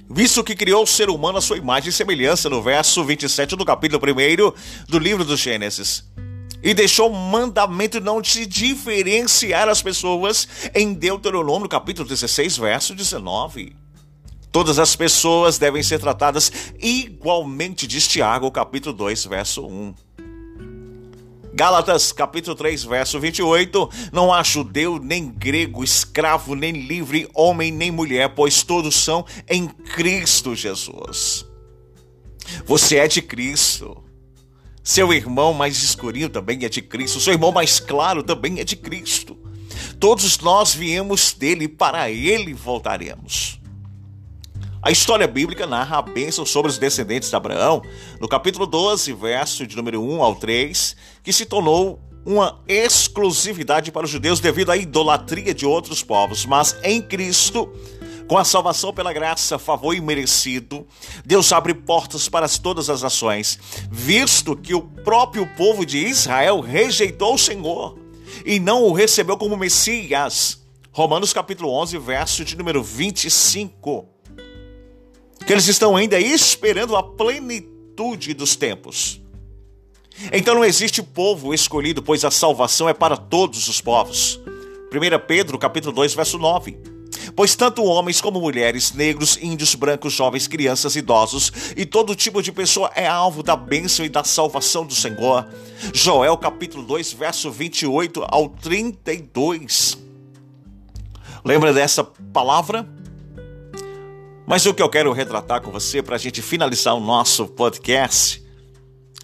Visto 0.10 0.44
que 0.44 0.56
criou 0.56 0.82
o 0.82 0.88
ser 0.88 1.12
humano 1.12 1.38
à 1.38 1.42
sua 1.42 1.58
imagem 1.58 1.90
e 1.90 1.94
semelhança, 1.94 2.50
no 2.50 2.60
verso 2.60 3.04
27 3.04 3.56
do 3.56 3.64
capítulo 3.64 4.02
1 4.04 4.90
do 4.90 4.98
livro 4.98 5.24
do 5.24 5.38
Gênesis. 5.38 6.04
E 6.66 6.74
deixou 6.74 7.12
o 7.12 7.14
mandamento 7.14 8.02
não 8.02 8.24
se 8.24 8.44
diferenciar 8.44 9.70
as 9.70 9.84
pessoas 9.84 10.48
em 10.74 10.96
Deuteronômio 10.96 11.70
capítulo 11.70 12.10
16, 12.10 12.58
verso 12.58 12.96
19. 12.96 13.76
Todas 14.52 14.80
as 14.80 14.96
pessoas 14.96 15.60
devem 15.60 15.84
ser 15.84 16.00
tratadas 16.00 16.52
igualmente, 16.82 17.86
diz 17.86 18.08
Tiago, 18.08 18.50
capítulo 18.50 18.96
2, 18.96 19.26
verso 19.26 19.64
1. 19.64 19.94
Gálatas 21.54 22.12
capítulo 22.12 22.56
3, 22.56 22.84
verso 22.84 23.20
28, 23.20 23.88
não 24.12 24.34
há 24.34 24.42
judeu, 24.42 24.98
nem 24.98 25.30
grego, 25.30 25.84
escravo, 25.84 26.56
nem 26.56 26.72
livre, 26.72 27.30
homem, 27.36 27.72
nem 27.72 27.92
mulher, 27.92 28.30
pois 28.30 28.64
todos 28.64 28.96
são 28.96 29.24
em 29.48 29.68
Cristo 29.68 30.56
Jesus. 30.56 31.46
Você 32.66 32.98
é 32.98 33.08
de 33.08 33.22
Cristo. 33.22 34.05
Seu 34.86 35.12
irmão 35.12 35.52
mais 35.52 35.82
escurinho 35.82 36.30
também 36.30 36.64
é 36.64 36.70
de 36.70 36.80
Cristo. 36.80 37.20
Seu 37.20 37.34
irmão 37.34 37.52
mais 37.52 37.80
claro 37.80 38.22
também 38.22 38.60
é 38.60 38.64
de 38.64 38.76
Cristo. 38.76 39.36
Todos 40.00 40.38
nós 40.38 40.76
viemos 40.76 41.34
dele, 41.34 41.68
para 41.68 42.12
ele 42.12 42.54
voltaremos. 42.54 43.60
A 44.84 44.92
história 44.92 45.26
bíblica 45.26 45.66
narra 45.66 45.98
a 45.98 46.02
bênção 46.04 46.46
sobre 46.46 46.70
os 46.70 46.78
descendentes 46.78 47.32
de 47.32 47.36
Abraão, 47.36 47.82
no 48.22 48.28
capítulo 48.28 48.68
12, 48.68 49.12
verso 49.14 49.66
de 49.66 49.76
número 49.76 50.04
1 50.04 50.22
ao 50.22 50.36
3, 50.36 50.96
que 51.24 51.34
se 51.34 51.48
tornou 51.48 52.00
uma 52.24 52.60
exclusividade 52.68 53.92
para 53.92 54.06
os 54.06 54.12
judeus 54.12 54.40
devido 54.40 54.72
à 54.72 54.78
idolatria 54.78 55.52
de 55.52 55.66
outros 55.66 56.04
povos, 56.04 56.46
mas 56.46 56.78
em 56.84 57.02
Cristo, 57.02 57.74
com 58.28 58.38
a 58.38 58.44
salvação 58.44 58.94
pela 58.94 59.14
graça, 59.14 59.60
favor 59.60 59.94
imerecido, 59.96 60.88
Deus 61.26 61.52
abre 61.52 61.74
portas 61.74 62.28
para 62.28 62.48
todas 62.50 62.90
as 62.90 63.02
nações, 63.02 63.60
visto 63.92 64.56
que 64.56 64.74
o 64.74 64.82
próprio 64.82 65.48
povo 65.56 65.86
de 65.86 66.00
Israel 66.00 66.60
rejeitou 66.60 67.36
o 67.36 67.40
Senhor 67.40 67.98
e 68.46 68.60
não 68.60 68.84
o 68.84 68.94
recebeu 68.94 69.38
como 69.38 69.56
Messias. 69.56 70.64
Romanos 70.92 71.34
capítulo 71.34 71.72
11, 71.72 71.98
verso 71.98 72.44
de 72.44 72.56
número 72.56 72.82
25 72.82 74.16
que 75.46 75.54
eles 75.54 75.68
estão 75.68 75.96
ainda 75.96 76.20
esperando 76.20 76.96
a 76.96 77.04
plenitude 77.04 78.34
dos 78.34 78.56
tempos. 78.56 79.22
Então 80.32 80.56
não 80.56 80.66
existe 80.66 81.04
povo 81.04 81.54
escolhido, 81.54 82.02
pois 82.02 82.26
a 82.26 82.32
salvação 82.32 82.90
é 82.90 82.94
para 82.94 83.16
todos 83.16 83.68
os 83.68 83.80
povos. 83.80 84.40
1 84.92 85.28
Pedro, 85.28 85.58
capítulo 85.60 85.94
2, 85.94 86.14
verso 86.16 86.40
9. 86.40 86.95
Pois 87.36 87.54
tanto 87.54 87.84
homens 87.84 88.22
como 88.22 88.40
mulheres, 88.40 88.94
negros, 88.94 89.38
índios, 89.42 89.76
brancos, 89.76 90.14
jovens, 90.14 90.48
crianças, 90.48 90.96
idosos 90.96 91.52
e 91.76 91.86
todo 91.86 92.16
tipo 92.16 92.42
de 92.42 92.52
pessoa 92.52 92.90
é 92.96 93.06
alvo 93.06 93.44
da 93.44 93.58
bênção 93.58 94.06
e 94.06 94.10
da 94.10 94.24
salvação 94.24 94.86
do 94.86 94.96
Senhor. 94.96 95.46
Joel 95.94 96.38
capítulo 96.38 96.84
2, 96.84 97.12
verso 97.12 97.52
28 97.52 98.26
ao 98.30 98.48
32. 98.48 99.98
Lembra 101.44 101.74
dessa 101.74 102.06
palavra? 102.06 102.88
Mas 104.48 104.66
o 104.66 104.74
que 104.74 104.82
eu 104.82 104.90
quero 104.90 105.12
retratar 105.12 105.62
com 105.62 105.72
você 105.72 106.02
para 106.02 106.16
a 106.16 106.20
gente 106.20 106.42
finalizar 106.42 106.96
o 106.96 107.02
nosso 107.02 107.48
podcast 107.48 108.42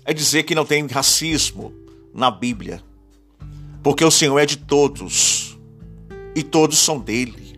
é 0.04 0.14
dizer 0.14 0.44
que 0.44 0.56
não 0.56 0.66
tem 0.66 0.86
racismo 0.88 1.74
na 2.14 2.30
Bíblia, 2.30 2.84
porque 3.82 4.04
o 4.04 4.12
Senhor 4.12 4.38
é 4.40 4.46
de 4.46 4.58
todos 4.58 5.58
e 6.36 6.44
todos 6.44 6.78
são 6.78 7.00
dele. 7.00 7.51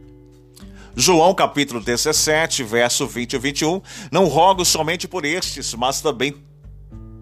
João 0.96 1.34
capítulo 1.34 1.82
17, 1.82 2.64
verso 2.64 3.08
20 3.08 3.34
e 3.34 3.38
21, 3.40 3.82
não 4.12 4.28
rogo 4.28 4.64
somente 4.64 5.08
por 5.08 5.26
estes, 5.26 5.74
mas 5.74 6.02
também 6.02 6.36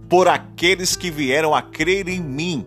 por 0.09 0.27
aqueles 0.27 0.97
que 0.97 1.09
vieram 1.09 1.55
a 1.55 1.61
crer 1.61 2.09
em 2.09 2.19
mim, 2.19 2.65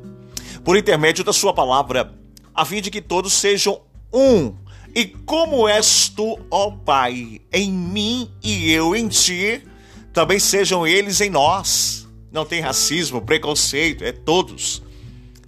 por 0.64 0.78
intermédio 0.78 1.22
da 1.22 1.32
sua 1.32 1.52
palavra, 1.52 2.14
a 2.54 2.64
fim 2.64 2.80
de 2.80 2.90
que 2.90 3.02
todos 3.02 3.34
sejam 3.34 3.82
um. 4.10 4.54
E 4.94 5.04
como 5.04 5.68
és 5.68 6.08
tu, 6.08 6.38
ó 6.50 6.70
Pai, 6.70 7.40
em 7.52 7.70
mim 7.70 8.30
e 8.42 8.70
eu 8.72 8.96
em 8.96 9.08
ti, 9.08 9.62
também 10.10 10.38
sejam 10.38 10.86
eles 10.86 11.20
em 11.20 11.28
nós. 11.28 12.08
Não 12.32 12.46
tem 12.46 12.62
racismo, 12.62 13.20
preconceito, 13.20 14.04
é 14.04 14.12
todos. 14.12 14.82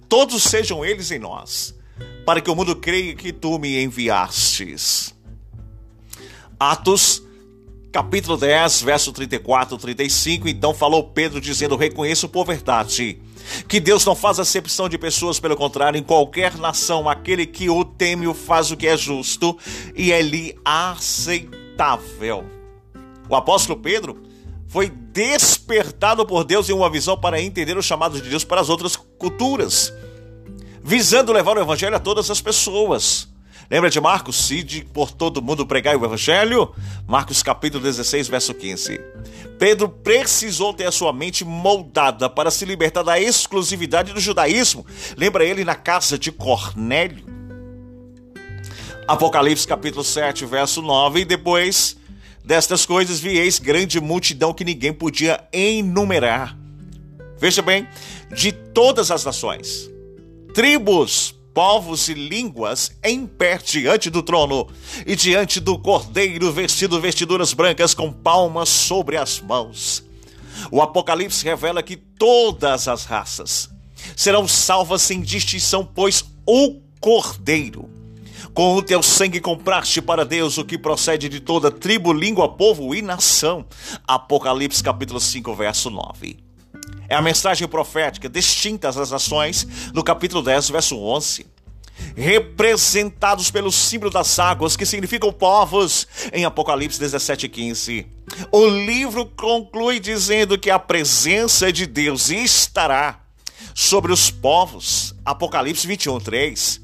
Todos 0.07 0.43
sejam 0.43 0.85
eles 0.85 1.09
em 1.09 1.17
nós, 1.17 1.73
para 2.25 2.41
que 2.41 2.49
o 2.51 2.55
mundo 2.55 2.75
creia 2.75 3.15
que 3.15 3.33
tu 3.33 3.57
me 3.57 3.81
enviastes. 3.81 5.16
Atos 6.59 7.23
capítulo 7.91 8.37
10, 8.37 8.81
verso 8.83 9.11
34, 9.11 9.77
35. 9.77 10.47
Então 10.47 10.73
falou 10.73 11.03
Pedro 11.03 11.41
dizendo: 11.41 11.75
Reconheço 11.75 12.29
por 12.29 12.45
verdade 12.45 13.19
que 13.67 13.79
Deus 13.79 14.05
não 14.05 14.15
faz 14.15 14.39
acepção 14.39 14.89
de 14.89 14.97
pessoas, 14.97 15.39
pelo 15.39 15.55
contrário, 15.55 15.97
em 15.97 16.03
qualquer 16.03 16.57
nação, 16.57 17.09
aquele 17.09 17.45
que 17.45 17.69
o 17.69 17.83
teme 17.85 18.27
o 18.27 18.33
faz 18.33 18.71
o 18.71 18.77
que 18.77 18.87
é 18.87 18.97
justo 18.97 19.57
e 19.95 20.11
é 20.11 20.21
lhe 20.21 20.57
aceitável. 20.63 22.45
O 23.29 23.35
apóstolo 23.35 23.79
Pedro 23.79 24.21
foi 24.67 24.89
despertado 24.89 26.25
por 26.25 26.43
Deus 26.43 26.69
em 26.69 26.73
uma 26.73 26.89
visão 26.89 27.17
para 27.17 27.41
entender 27.41 27.77
o 27.77 27.83
chamado 27.83 28.21
de 28.21 28.29
Deus 28.29 28.43
para 28.43 28.61
as 28.61 28.69
outras 28.69 28.95
culturas, 28.95 29.93
visando 30.83 31.31
levar 31.31 31.57
o 31.57 31.61
evangelho 31.61 31.95
a 31.95 31.99
todas 31.99 32.29
as 32.29 32.41
pessoas. 32.41 33.26
Lembra 33.69 33.89
de 33.89 33.99
Marcos? 33.99 34.47
Cide 34.47 34.87
por 34.93 35.11
todo 35.11 35.41
mundo 35.41 35.65
pregar 35.65 35.97
o 35.97 36.05
evangelho? 36.05 36.73
Marcos 37.05 37.43
capítulo 37.43 37.83
16, 37.83 38.29
verso 38.29 38.53
15. 38.53 38.97
Pedro 39.59 39.89
precisou 39.89 40.73
ter 40.73 40.85
a 40.85 40.91
sua 40.91 41.11
mente 41.11 41.43
moldada 41.43 42.29
para 42.29 42.49
se 42.49 42.63
libertar 42.63 43.03
da 43.03 43.19
exclusividade 43.19 44.13
do 44.13 44.21
judaísmo. 44.21 44.85
Lembra 45.17 45.43
ele 45.43 45.65
na 45.65 45.75
casa 45.75 46.17
de 46.17 46.31
Cornélio? 46.31 47.25
Apocalipse 49.05 49.67
capítulo 49.67 50.03
7, 50.03 50.45
verso 50.45 50.81
9, 50.81 51.21
e 51.21 51.25
depois 51.25 51.97
destas 52.45 52.85
coisas 52.85 53.19
vieis 53.19 53.59
grande 53.59 53.99
multidão 53.99 54.53
que 54.53 54.63
ninguém 54.63 54.93
podia 54.93 55.43
enumerar. 55.51 56.57
Veja 57.37 57.61
bem, 57.61 57.85
de 58.33 58.53
todas 58.53 59.11
as 59.11 59.25
nações, 59.25 59.89
tribos, 60.53 61.36
povos 61.57 62.07
e 62.07 62.13
línguas 62.13 62.91
em 63.03 63.25
pé 63.25 63.57
diante 63.57 64.11
do 64.11 64.21
trono 64.21 64.67
e 65.07 65.15
diante 65.15 65.59
do 65.59 65.75
cordeiro 65.79 66.51
vestido 66.51 67.01
vestiduras 67.01 67.51
brancas 67.51 67.95
com 67.95 68.13
palmas 68.13 68.69
sobre 68.69 69.17
as 69.17 69.41
mãos. 69.41 70.03
O 70.69 70.83
Apocalipse 70.83 71.43
revela 71.43 71.81
que 71.81 71.97
todas 71.97 72.87
as 72.87 73.05
raças 73.05 73.71
serão 74.15 74.47
salvas 74.47 75.01
sem 75.01 75.19
distinção, 75.19 75.83
pois 75.83 76.23
o 76.45 76.79
cordeiro 76.99 77.89
com 78.53 78.75
o 78.75 78.83
teu 78.83 79.01
sangue 79.01 79.39
compraste 79.39 79.99
para 79.99 80.23
Deus 80.23 80.59
o 80.59 80.63
que 80.63 80.77
procede 80.77 81.27
de 81.27 81.39
toda 81.39 81.71
tribo, 81.71 82.13
língua, 82.13 82.49
povo 82.49 82.93
e 82.93 83.01
nação. 83.01 83.65
Apocalipse 84.07 84.83
capítulo 84.83 85.19
5, 85.19 85.55
verso 85.55 85.89
9. 85.89 86.46
É 87.09 87.15
a 87.15 87.21
mensagem 87.21 87.67
profética 87.67 88.27
distinta 88.27 88.89
às 88.89 89.09
nações 89.09 89.65
no 89.93 90.03
capítulo 90.03 90.41
10, 90.41 90.69
verso 90.69 90.97
11. 90.97 91.45
Representados 92.15 93.49
pelo 93.49 93.71
símbolo 93.71 94.11
das 94.11 94.37
águas, 94.37 94.75
que 94.75 94.85
significam 94.85 95.31
povos, 95.31 96.05
em 96.33 96.43
Apocalipse 96.43 96.99
17, 96.99 97.47
15. 97.47 98.07
O 98.51 98.67
livro 98.67 99.25
conclui 99.25 99.99
dizendo 99.99 100.57
que 100.57 100.69
a 100.69 100.77
presença 100.77 101.71
de 101.71 101.85
Deus 101.85 102.29
estará 102.29 103.21
sobre 103.73 104.11
os 104.11 104.29
povos, 104.29 105.15
Apocalipse 105.23 105.87
21, 105.87 106.19
3, 106.19 106.81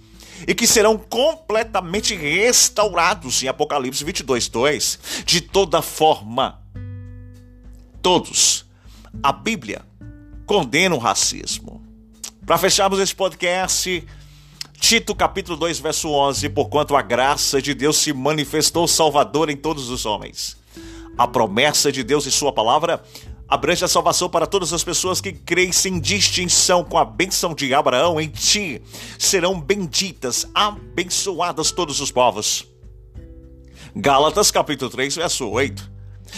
e 0.47 0.55
que 0.55 0.65
serão 0.65 0.97
completamente 0.97 2.15
restaurados, 2.15 3.43
em 3.43 3.47
Apocalipse 3.47 4.03
22, 4.03 4.47
2, 4.47 4.99
de 5.25 5.41
toda 5.41 5.81
forma. 5.81 6.61
Todos. 8.01 8.65
A 9.21 9.31
Bíblia 9.31 9.83
condena 10.45 10.95
o 10.95 10.99
racismo. 10.99 11.81
Para 12.45 12.57
fecharmos 12.57 12.99
esse 12.99 13.15
podcast, 13.15 14.05
Tito 14.79 15.15
capítulo 15.15 15.57
2, 15.57 15.79
verso 15.79 16.09
11, 16.09 16.49
porquanto 16.49 16.95
a 16.95 17.01
graça 17.01 17.61
de 17.61 17.73
Deus 17.73 17.97
se 17.97 18.11
manifestou 18.11 18.85
salvador 18.85 19.49
em 19.49 19.55
todos 19.55 19.89
os 19.89 20.05
homens. 20.05 20.57
A 21.17 21.25
promessa 21.25 21.89
de 21.89 22.03
Deus 22.03 22.25
e 22.25 22.31
sua 22.31 22.51
palavra 22.51 23.01
abrange 23.47 23.85
a 23.85 23.87
salvação 23.87 24.29
para 24.29 24.45
todas 24.45 24.73
as 24.73 24.83
pessoas 24.83 25.21
que 25.21 25.31
creem 25.31 25.71
sem 25.71 25.99
distinção 25.99 26.83
com 26.83 26.97
a 26.97 27.05
bênção 27.05 27.53
de 27.53 27.73
Abraão 27.73 28.19
em 28.19 28.27
ti. 28.27 28.81
Serão 29.17 29.57
benditas, 29.61 30.45
abençoadas 30.53 31.71
todos 31.71 32.01
os 32.01 32.11
povos. 32.11 32.67
Gálatas 33.95 34.51
capítulo 34.51 34.91
3, 34.91 35.15
verso 35.15 35.47
8. 35.47 35.92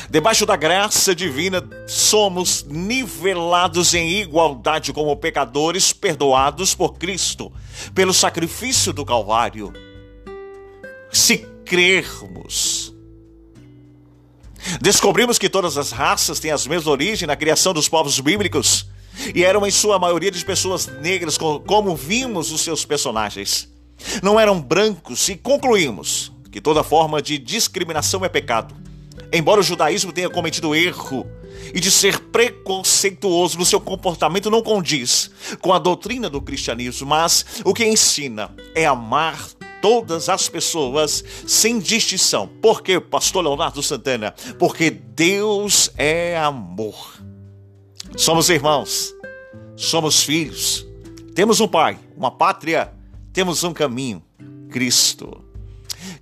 Debaixo 0.10 0.46
da 0.46 0.56
graça 0.56 1.16
divina, 1.16 1.64
somos 1.88 2.64
nivelados 2.64 3.94
em 3.94 4.20
igualdade 4.22 4.94
como 4.94 5.16
pecadores 5.16 5.94
perdoados 5.94 6.76
por 6.76 6.98
Cristo, 6.98 7.52
pelo 7.94 8.14
sacrifício 8.14 8.94
do 8.94 9.06
Calvário. 9.06 9.74
Se 11.12 11.38
crermos, 11.66 12.94
descobrimos 14.82 15.40
que 15.40 15.50
todas 15.50 15.78
as 15.78 15.92
raças 15.92 16.40
têm 16.40 16.52
as 16.52 16.68
mesmas 16.68 16.88
origens 16.88 17.28
na 17.28 17.36
criação 17.36 17.74
dos 17.74 17.88
povos 17.88 18.20
bíblicos 18.20 18.88
e 19.34 19.44
eram 19.44 19.66
em 19.66 19.72
sua 19.72 19.98
maioria 19.98 20.30
de 20.30 20.44
pessoas 20.44 20.88
negras, 20.88 21.38
como 21.38 21.96
vimos 21.96 22.52
os 22.52 22.62
seus 22.62 22.86
personagens. 22.86 23.74
Não 24.22 24.40
eram 24.40 24.62
brancos 24.62 25.30
e 25.30 25.38
concluímos 25.38 26.32
que 26.52 26.60
toda 26.60 26.84
forma 26.84 27.22
de 27.22 27.38
discriminação 27.38 28.24
é 28.26 28.30
pecado 28.30 28.85
embora 29.32 29.60
o 29.60 29.64
judaísmo 29.64 30.12
tenha 30.12 30.30
cometido 30.30 30.76
erro 30.76 31.26
e 31.74 31.80
de 31.80 31.92
ser 31.92 32.20
preconceituoso 32.20 33.58
no 33.58 33.66
seu 33.66 33.80
comportamento 33.80 34.50
não 34.50 34.62
condiz 34.62 35.32
com 35.62 35.74
a 35.74 35.80
doutrina 35.80 36.30
do 36.30 36.42
cristianismo, 36.42 37.08
mas 37.08 37.46
o 37.64 37.74
que 37.74 37.86
ensina 37.86 38.54
é 38.74 38.86
amar 38.86 39.38
todas 39.82 40.30
as 40.30 40.50
pessoas 40.50 41.24
sem 41.46 41.80
distinção. 41.80 42.48
Por 42.62 42.82
quê, 42.82 43.00
pastor 43.00 43.44
Leonardo 43.44 43.84
Santana? 43.84 44.34
Porque 44.58 44.90
Deus 44.90 45.92
é 45.98 46.38
amor. 46.38 47.20
Somos 48.18 48.50
irmãos, 48.50 49.14
somos 49.76 50.24
filhos, 50.24 50.86
temos 51.36 51.60
um 51.60 51.68
pai, 51.68 52.00
uma 52.16 52.32
pátria, 52.32 52.94
temos 53.34 53.64
um 53.64 53.74
caminho, 53.74 54.24
Cristo. 54.70 55.45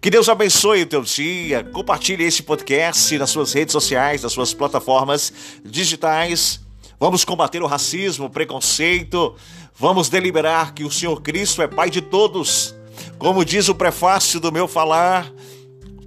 Que 0.01 0.09
Deus 0.09 0.27
abençoe 0.27 0.83
o 0.83 0.85
teu 0.85 1.01
dia. 1.01 1.63
Compartilhe 1.63 2.23
esse 2.23 2.43
podcast 2.43 3.17
nas 3.17 3.29
suas 3.29 3.53
redes 3.53 3.71
sociais, 3.71 4.23
nas 4.23 4.33
suas 4.33 4.53
plataformas 4.53 5.31
digitais. 5.63 6.59
Vamos 6.99 7.25
combater 7.25 7.61
o 7.61 7.67
racismo, 7.67 8.25
o 8.25 8.29
preconceito. 8.29 9.35
Vamos 9.75 10.09
deliberar 10.09 10.73
que 10.73 10.83
o 10.83 10.91
Senhor 10.91 11.21
Cristo 11.21 11.61
é 11.61 11.67
Pai 11.67 11.89
de 11.89 12.01
todos. 12.01 12.75
Como 13.17 13.45
diz 13.45 13.69
o 13.69 13.75
prefácio 13.75 14.39
do 14.39 14.51
meu 14.51 14.67
falar, 14.67 15.31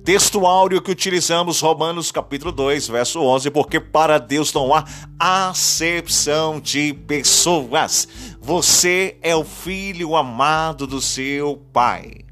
texto 0.04 0.46
áureo 0.46 0.80
que 0.80 0.90
utilizamos, 0.90 1.60
Romanos 1.60 2.12
capítulo 2.12 2.52
2, 2.52 2.88
verso 2.88 3.20
11, 3.20 3.50
porque 3.50 3.80
para 3.80 4.18
Deus 4.18 4.52
não 4.52 4.72
há 4.74 4.84
acepção 5.18 6.60
de 6.60 6.92
pessoas. 6.92 8.06
Você 8.40 9.16
é 9.20 9.34
o 9.34 9.44
filho 9.44 10.14
amado 10.14 10.86
do 10.86 11.00
seu 11.00 11.56
Pai. 11.72 12.25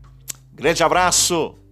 Grande 0.64 0.82
abraço! 0.82 1.63